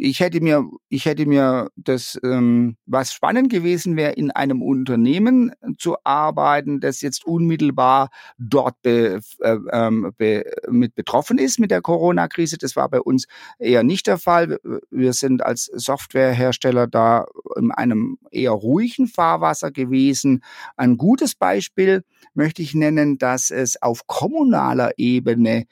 ich 0.00 0.20
hätte 0.20 0.40
mir, 0.40 0.64
ich 0.88 1.06
hätte 1.06 1.26
mir 1.26 1.70
das, 1.74 2.18
ähm, 2.22 2.76
was 2.86 3.12
spannend 3.12 3.50
gewesen 3.50 3.96
wäre, 3.96 4.12
in 4.12 4.30
einem 4.30 4.62
Unternehmen 4.62 5.52
zu 5.76 5.96
arbeiten, 6.04 6.80
das 6.80 7.00
jetzt 7.00 7.24
unmittelbar 7.26 8.10
dort 8.38 8.80
be, 8.82 9.20
äh, 9.40 9.56
ähm, 9.72 10.12
be, 10.16 10.44
mit 10.68 10.94
betroffen 10.94 11.38
ist 11.38 11.58
mit 11.58 11.70
der 11.70 11.82
Corona-Krise. 11.82 12.58
Das 12.58 12.76
war 12.76 12.88
bei 12.88 13.00
uns 13.00 13.26
eher 13.58 13.82
nicht 13.82 14.06
der 14.06 14.18
Fall. 14.18 14.58
Wir 14.90 15.12
sind 15.12 15.44
als 15.44 15.64
Softwarehersteller 15.66 16.86
da 16.86 17.26
in 17.56 17.70
einem 17.70 18.18
eher 18.30 18.52
ruhigen 18.52 19.06
Fahrwasser 19.06 19.70
gewesen. 19.70 20.42
Ein 20.76 20.96
gutes 20.96 21.34
Beispiel 21.34 22.04
möchte 22.34 22.62
ich 22.62 22.74
nennen, 22.74 23.18
dass 23.18 23.50
es 23.50 23.80
auf 23.82 24.06
kommunaler 24.06 24.92
Ebene 24.96 25.66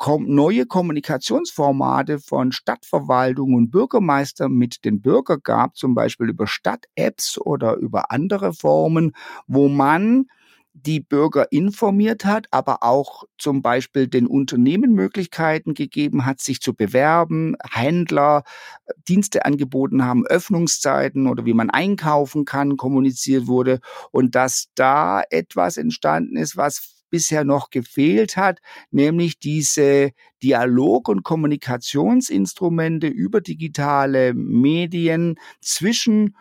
neue 0.00 0.66
Kommunikationsformate 0.66 2.18
von 2.18 2.52
Stadtverwaltung 2.52 3.54
und 3.54 3.70
Bürgermeister 3.70 4.48
mit 4.48 4.84
den 4.84 5.00
Bürgern 5.00 5.40
gab, 5.42 5.76
zum 5.76 5.94
Beispiel 5.94 6.28
über 6.28 6.46
Stadt-Apps 6.46 7.38
oder 7.38 7.76
über 7.76 8.10
andere 8.10 8.52
Formen, 8.52 9.12
wo 9.46 9.68
man 9.68 10.26
die 10.74 10.98
Bürger 10.98 11.52
informiert 11.52 12.24
hat, 12.24 12.48
aber 12.50 12.82
auch 12.82 13.22
zum 13.38 13.62
Beispiel 13.62 14.08
den 14.08 14.26
Unternehmen 14.26 14.92
Möglichkeiten 14.92 15.72
gegeben 15.72 16.26
hat, 16.26 16.40
sich 16.40 16.60
zu 16.60 16.74
bewerben, 16.74 17.54
Händler 17.72 18.42
äh, 18.86 18.92
Dienste 19.08 19.44
angeboten 19.44 20.04
haben, 20.04 20.26
Öffnungszeiten 20.26 21.28
oder 21.28 21.46
wie 21.46 21.54
man 21.54 21.70
einkaufen 21.70 22.44
kann, 22.44 22.76
kommuniziert 22.76 23.46
wurde 23.46 23.78
und 24.10 24.34
dass 24.34 24.66
da 24.74 25.22
etwas 25.30 25.76
entstanden 25.76 26.36
ist, 26.36 26.56
was 26.56 27.03
bisher 27.14 27.44
noch 27.44 27.70
gefehlt 27.70 28.36
hat, 28.36 28.58
nämlich 28.90 29.38
diese 29.38 30.10
Dialog- 30.42 31.08
und 31.08 31.22
Kommunikationsinstrumente 31.22 33.06
über 33.06 33.40
digitale 33.40 34.34
Medien 34.34 35.36
zwischen 35.60 36.36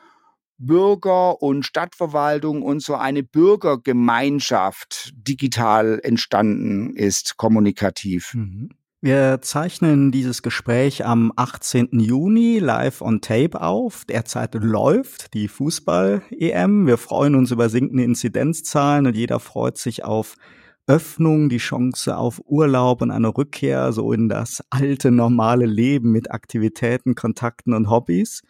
Bürger 0.57 1.43
und 1.43 1.63
Stadtverwaltung 1.63 2.63
und 2.63 2.81
so 2.81 2.95
eine 2.95 3.21
Bürgergemeinschaft 3.21 5.11
digital 5.13 5.99
entstanden 6.01 6.95
ist, 6.95 7.37
kommunikativ. 7.37 8.33
Mhm. 8.33 8.71
Wir 9.03 9.41
zeichnen 9.41 10.13
dieses 10.13 10.43
Gespräch 10.43 11.05
am 11.05 11.33
18. 11.35 11.89
Juni 11.99 12.59
live 12.59 13.01
on 13.01 13.19
Tape 13.19 13.61
auf. 13.61 14.05
Derzeit 14.05 14.55
läuft 14.55 15.33
die 15.33 15.49
Fußball-EM. 15.49 16.87
Wir 16.87 16.97
freuen 16.97 17.35
uns 17.35 17.51
über 17.51 17.67
sinkende 17.67 18.05
Inzidenzzahlen 18.05 19.05
und 19.05 19.17
jeder 19.17 19.41
freut 19.41 19.77
sich 19.77 20.05
auf 20.05 20.37
Öffnung, 20.87 21.47
die 21.47 21.59
Chance 21.59 22.17
auf 22.17 22.41
Urlaub 22.45 23.01
und 23.01 23.11
eine 23.11 23.29
Rückkehr 23.29 23.93
so 23.93 24.11
in 24.11 24.27
das 24.27 24.61
alte 24.69 25.11
normale 25.11 25.65
Leben 25.65 26.11
mit 26.11 26.31
Aktivitäten, 26.31 27.15
Kontakten 27.15 27.73
und 27.73 27.89
Hobbys. 27.89 28.41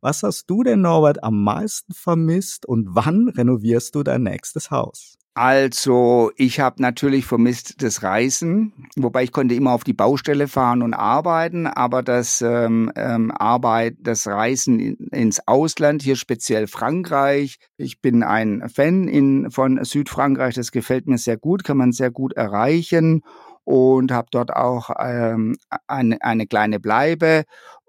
Was 0.00 0.22
hast 0.22 0.48
du 0.48 0.62
denn, 0.62 0.80
Norbert, 0.80 1.22
am 1.22 1.44
meisten 1.44 1.92
vermisst 1.92 2.64
und 2.64 2.94
wann 2.94 3.28
renovierst 3.28 3.94
du 3.94 4.02
dein 4.02 4.22
nächstes 4.22 4.70
Haus? 4.70 5.18
Also, 5.36 6.30
ich 6.36 6.60
habe 6.60 6.80
natürlich 6.80 7.26
vermisst 7.26 7.82
das 7.82 8.04
Reisen, 8.04 8.72
wobei 8.94 9.24
ich 9.24 9.32
konnte 9.32 9.56
immer 9.56 9.72
auf 9.72 9.82
die 9.82 9.92
Baustelle 9.92 10.46
fahren 10.46 10.80
und 10.80 10.94
arbeiten, 10.94 11.66
aber 11.66 12.04
das 12.04 12.40
ähm, 12.40 12.92
ähm, 12.94 13.32
Arbeit, 13.32 13.96
das 13.98 14.28
Reisen 14.28 14.78
in, 14.78 14.94
ins 15.10 15.48
Ausland, 15.48 16.02
hier 16.02 16.14
speziell 16.14 16.68
Frankreich. 16.68 17.58
Ich 17.76 18.00
bin 18.00 18.22
ein 18.22 18.68
Fan 18.72 19.08
in, 19.08 19.50
von 19.50 19.84
Südfrankreich, 19.84 20.54
das 20.54 20.70
gefällt 20.70 21.08
mir 21.08 21.18
sehr 21.18 21.36
gut, 21.36 21.64
kann 21.64 21.78
man 21.78 21.90
sehr 21.90 22.12
gut 22.12 22.34
erreichen 22.34 23.22
und 23.64 24.12
habe 24.12 24.28
dort 24.30 24.54
auch 24.54 24.90
ähm, 25.00 25.56
eine, 25.88 26.22
eine 26.22 26.46
kleine 26.46 26.78
Bleibe 26.78 27.42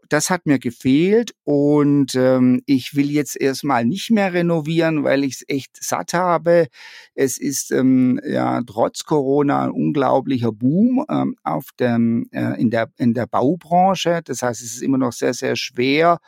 das 0.09 0.29
hat 0.29 0.45
mir 0.45 0.59
gefehlt 0.59 1.33
und 1.43 2.15
ähm, 2.15 2.61
ich 2.65 2.95
will 2.95 3.09
jetzt 3.09 3.39
erstmal 3.39 3.85
nicht 3.85 4.11
mehr 4.11 4.33
renovieren, 4.33 5.03
weil 5.03 5.23
ich 5.23 5.35
es 5.35 5.43
echt 5.47 5.83
satt 5.83 6.13
habe. 6.13 6.67
Es 7.13 7.37
ist 7.37 7.71
ähm, 7.71 8.19
ja 8.25 8.61
trotz 8.65 9.03
Corona 9.03 9.65
ein 9.65 9.71
unglaublicher 9.71 10.51
Boom 10.51 11.05
ähm, 11.09 11.35
auf 11.43 11.67
dem, 11.79 12.27
äh, 12.31 12.59
in, 12.59 12.69
der, 12.69 12.91
in 12.97 13.13
der 13.13 13.27
Baubranche. 13.27 14.21
Das 14.23 14.41
heißt, 14.41 14.61
es 14.61 14.75
ist 14.75 14.81
immer 14.81 14.97
noch 14.97 15.13
sehr, 15.13 15.33
sehr 15.33 15.55
schwer, 15.55 16.19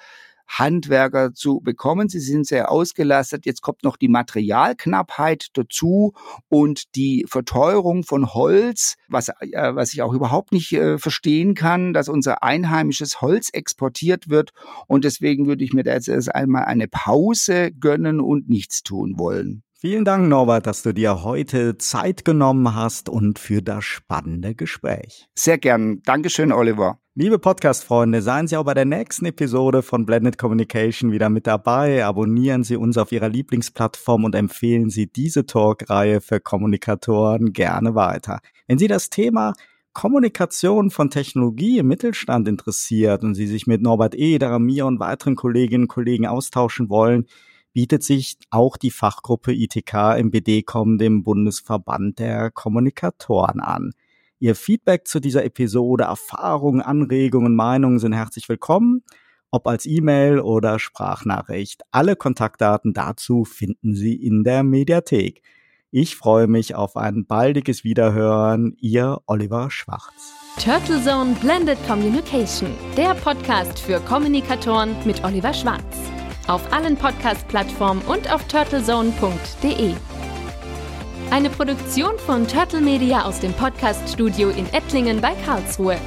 Handwerker 0.48 1.34
zu 1.34 1.60
bekommen. 1.62 2.10
Sie 2.10 2.20
sind 2.20 2.48
sehr 2.48 2.72
ausgelastet. 2.72 3.46
Jetzt 3.46 3.62
kommt 3.62 3.84
noch 3.84 3.98
die 3.98 4.08
Materialknappheit 4.08 5.48
dazu 5.54 6.14
und 6.50 6.96
die 6.96 7.26
Verteuerung 7.28 8.04
von 8.04 8.34
Holz, 8.34 8.96
was, 9.08 9.30
äh, 9.30 9.76
was 9.76 9.94
ich 9.94 10.02
auch 10.02 10.14
überhaupt 10.14 10.52
nicht 10.52 10.74
äh, 10.74 10.98
verstehen 10.98 11.54
kann, 11.54 11.94
dass 11.94 12.10
unser 12.10 12.44
einheimisches 12.44 13.22
Holz 13.22 13.50
exportiert 13.52 14.30
wird. 14.30 14.52
Und 14.88 15.04
deswegen 15.04 15.48
würde 15.48 15.64
ich 15.64 15.74
mir 15.74 15.84
da 15.84 15.94
jetzt 15.94 16.08
erst 16.08 16.34
einmal 16.34 16.66
eine 16.66 16.88
Pause 16.88 17.72
gönnen 17.72 18.20
und 18.20 18.50
nichts 18.50 18.84
tun 18.84 19.18
wollen. 19.18 19.64
Vielen 19.80 20.06
Dank, 20.06 20.28
Norbert, 20.28 20.66
dass 20.66 20.82
du 20.82 20.92
dir 20.92 21.24
heute 21.24 21.78
Zeit 21.78 22.26
genommen 22.26 22.74
hast 22.74 23.10
und 23.10 23.38
für 23.38 23.62
das 23.62 23.86
spannende 23.86 24.56
Gespräch. 24.56 25.28
Sehr 25.36 25.60
gern. 25.60 26.02
Dankeschön, 26.04 26.52
Oliver. 26.52 27.00
Liebe 27.20 27.40
Podcast-Freunde, 27.40 28.22
seien 28.22 28.48
Sie 28.48 28.56
auch 28.58 28.66
bei 28.66 28.76
der 28.76 28.86
nächsten 28.86 29.26
Episode 29.26 29.82
von 29.82 30.06
Blended 30.06 30.38
Communication 30.38 31.12
wieder 31.12 31.30
mit 31.30 31.48
dabei. 31.48 32.06
Abonnieren 32.06 32.64
Sie 32.64 32.76
uns 32.76 32.96
auf 32.96 33.12
Ihrer 33.12 33.28
Lieblingsplattform 33.28 34.24
und 34.24 34.36
empfehlen 34.36 34.92
Sie 34.92 35.08
diese 35.08 35.48
Talkreihe 35.48 36.22
für 36.22 36.40
Kommunikatoren 36.40 37.54
gerne 37.54 37.96
weiter. 37.96 38.40
Wenn 38.68 38.78
Sie 38.78 38.88
das 38.88 39.10
Thema 39.10 39.54
Kommunikation 39.94 40.92
von 40.92 41.10
Technologie 41.10 41.80
im 41.80 41.88
Mittelstand 41.88 42.48
interessiert 42.48 43.24
und 43.24 43.34
Sie 43.34 43.48
sich 43.48 43.66
mit 43.66 43.82
Norbert 43.82 44.14
Eder, 44.14 44.60
mir 44.60 44.86
und 44.86 45.00
weiteren 45.00 45.36
Kolleginnen 45.36 45.86
und 45.86 45.90
Kollegen 45.90 46.28
austauschen 46.28 46.88
wollen, 46.88 47.26
bietet 47.74 48.04
sich 48.04 48.38
auch 48.52 48.78
die 48.78 48.92
Fachgruppe 48.92 49.54
ITK 49.56 50.20
im 50.20 50.30
BDCom, 50.30 51.00
dem 51.00 51.24
Bundesverband 51.24 52.20
der 52.20 52.52
Kommunikatoren 52.52 53.60
an. 53.60 53.94
Ihr 54.40 54.56
Feedback 54.56 55.08
zu 55.08 55.20
dieser 55.20 55.44
Episode, 55.44 56.04
Erfahrungen, 56.04 56.82
Anregungen, 56.82 57.56
Meinungen 57.56 57.98
sind 57.98 58.14
herzlich 58.14 58.48
willkommen, 58.48 59.04
ob 59.50 59.66
als 59.68 59.88
E-Mail 59.88 60.40
oder 60.40 60.78
Sprachnachricht. 60.78 61.82
Alle 61.92 62.16
Kontaktdaten 62.16 62.94
dazu 62.94 63.46
finden 63.46 63.96
Sie 63.96 64.14
in 64.14 64.44
der 64.44 64.64
Mediathek. 64.64 65.42
Ich 65.90 66.16
freue 66.16 66.48
mich 66.48 66.76
auf 66.76 66.98
ein 66.98 67.26
baldiges 67.26 67.84
Wiederhören. 67.84 68.76
Ihr 68.80 69.20
Oliver 69.26 69.72
Schwarz. 69.72 70.34
Turtle 70.64 71.02
Zone 71.02 71.36
Blended 71.42 71.78
Communication, 71.88 72.70
der 72.96 73.16
Podcast 73.16 73.80
für 73.80 74.00
Kommunikatoren 74.02 74.96
mit 75.06 75.24
Oliver 75.24 75.54
Schwarz. 75.54 75.84
Auf 76.48 76.72
allen 76.72 76.96
Podcast-Plattformen 76.96 78.02
und 78.04 78.32
auf 78.32 78.48
turtlezone.de. 78.48 79.94
Eine 81.30 81.50
Produktion 81.50 82.18
von 82.20 82.48
Turtle 82.48 82.80
Media 82.80 83.26
aus 83.26 83.42
dem 83.42 83.52
Podcast-Studio 83.52 84.50
in 84.50 84.66
Ettlingen 84.74 85.20
bei 85.20 85.36
Karlsruhe. 85.46 85.98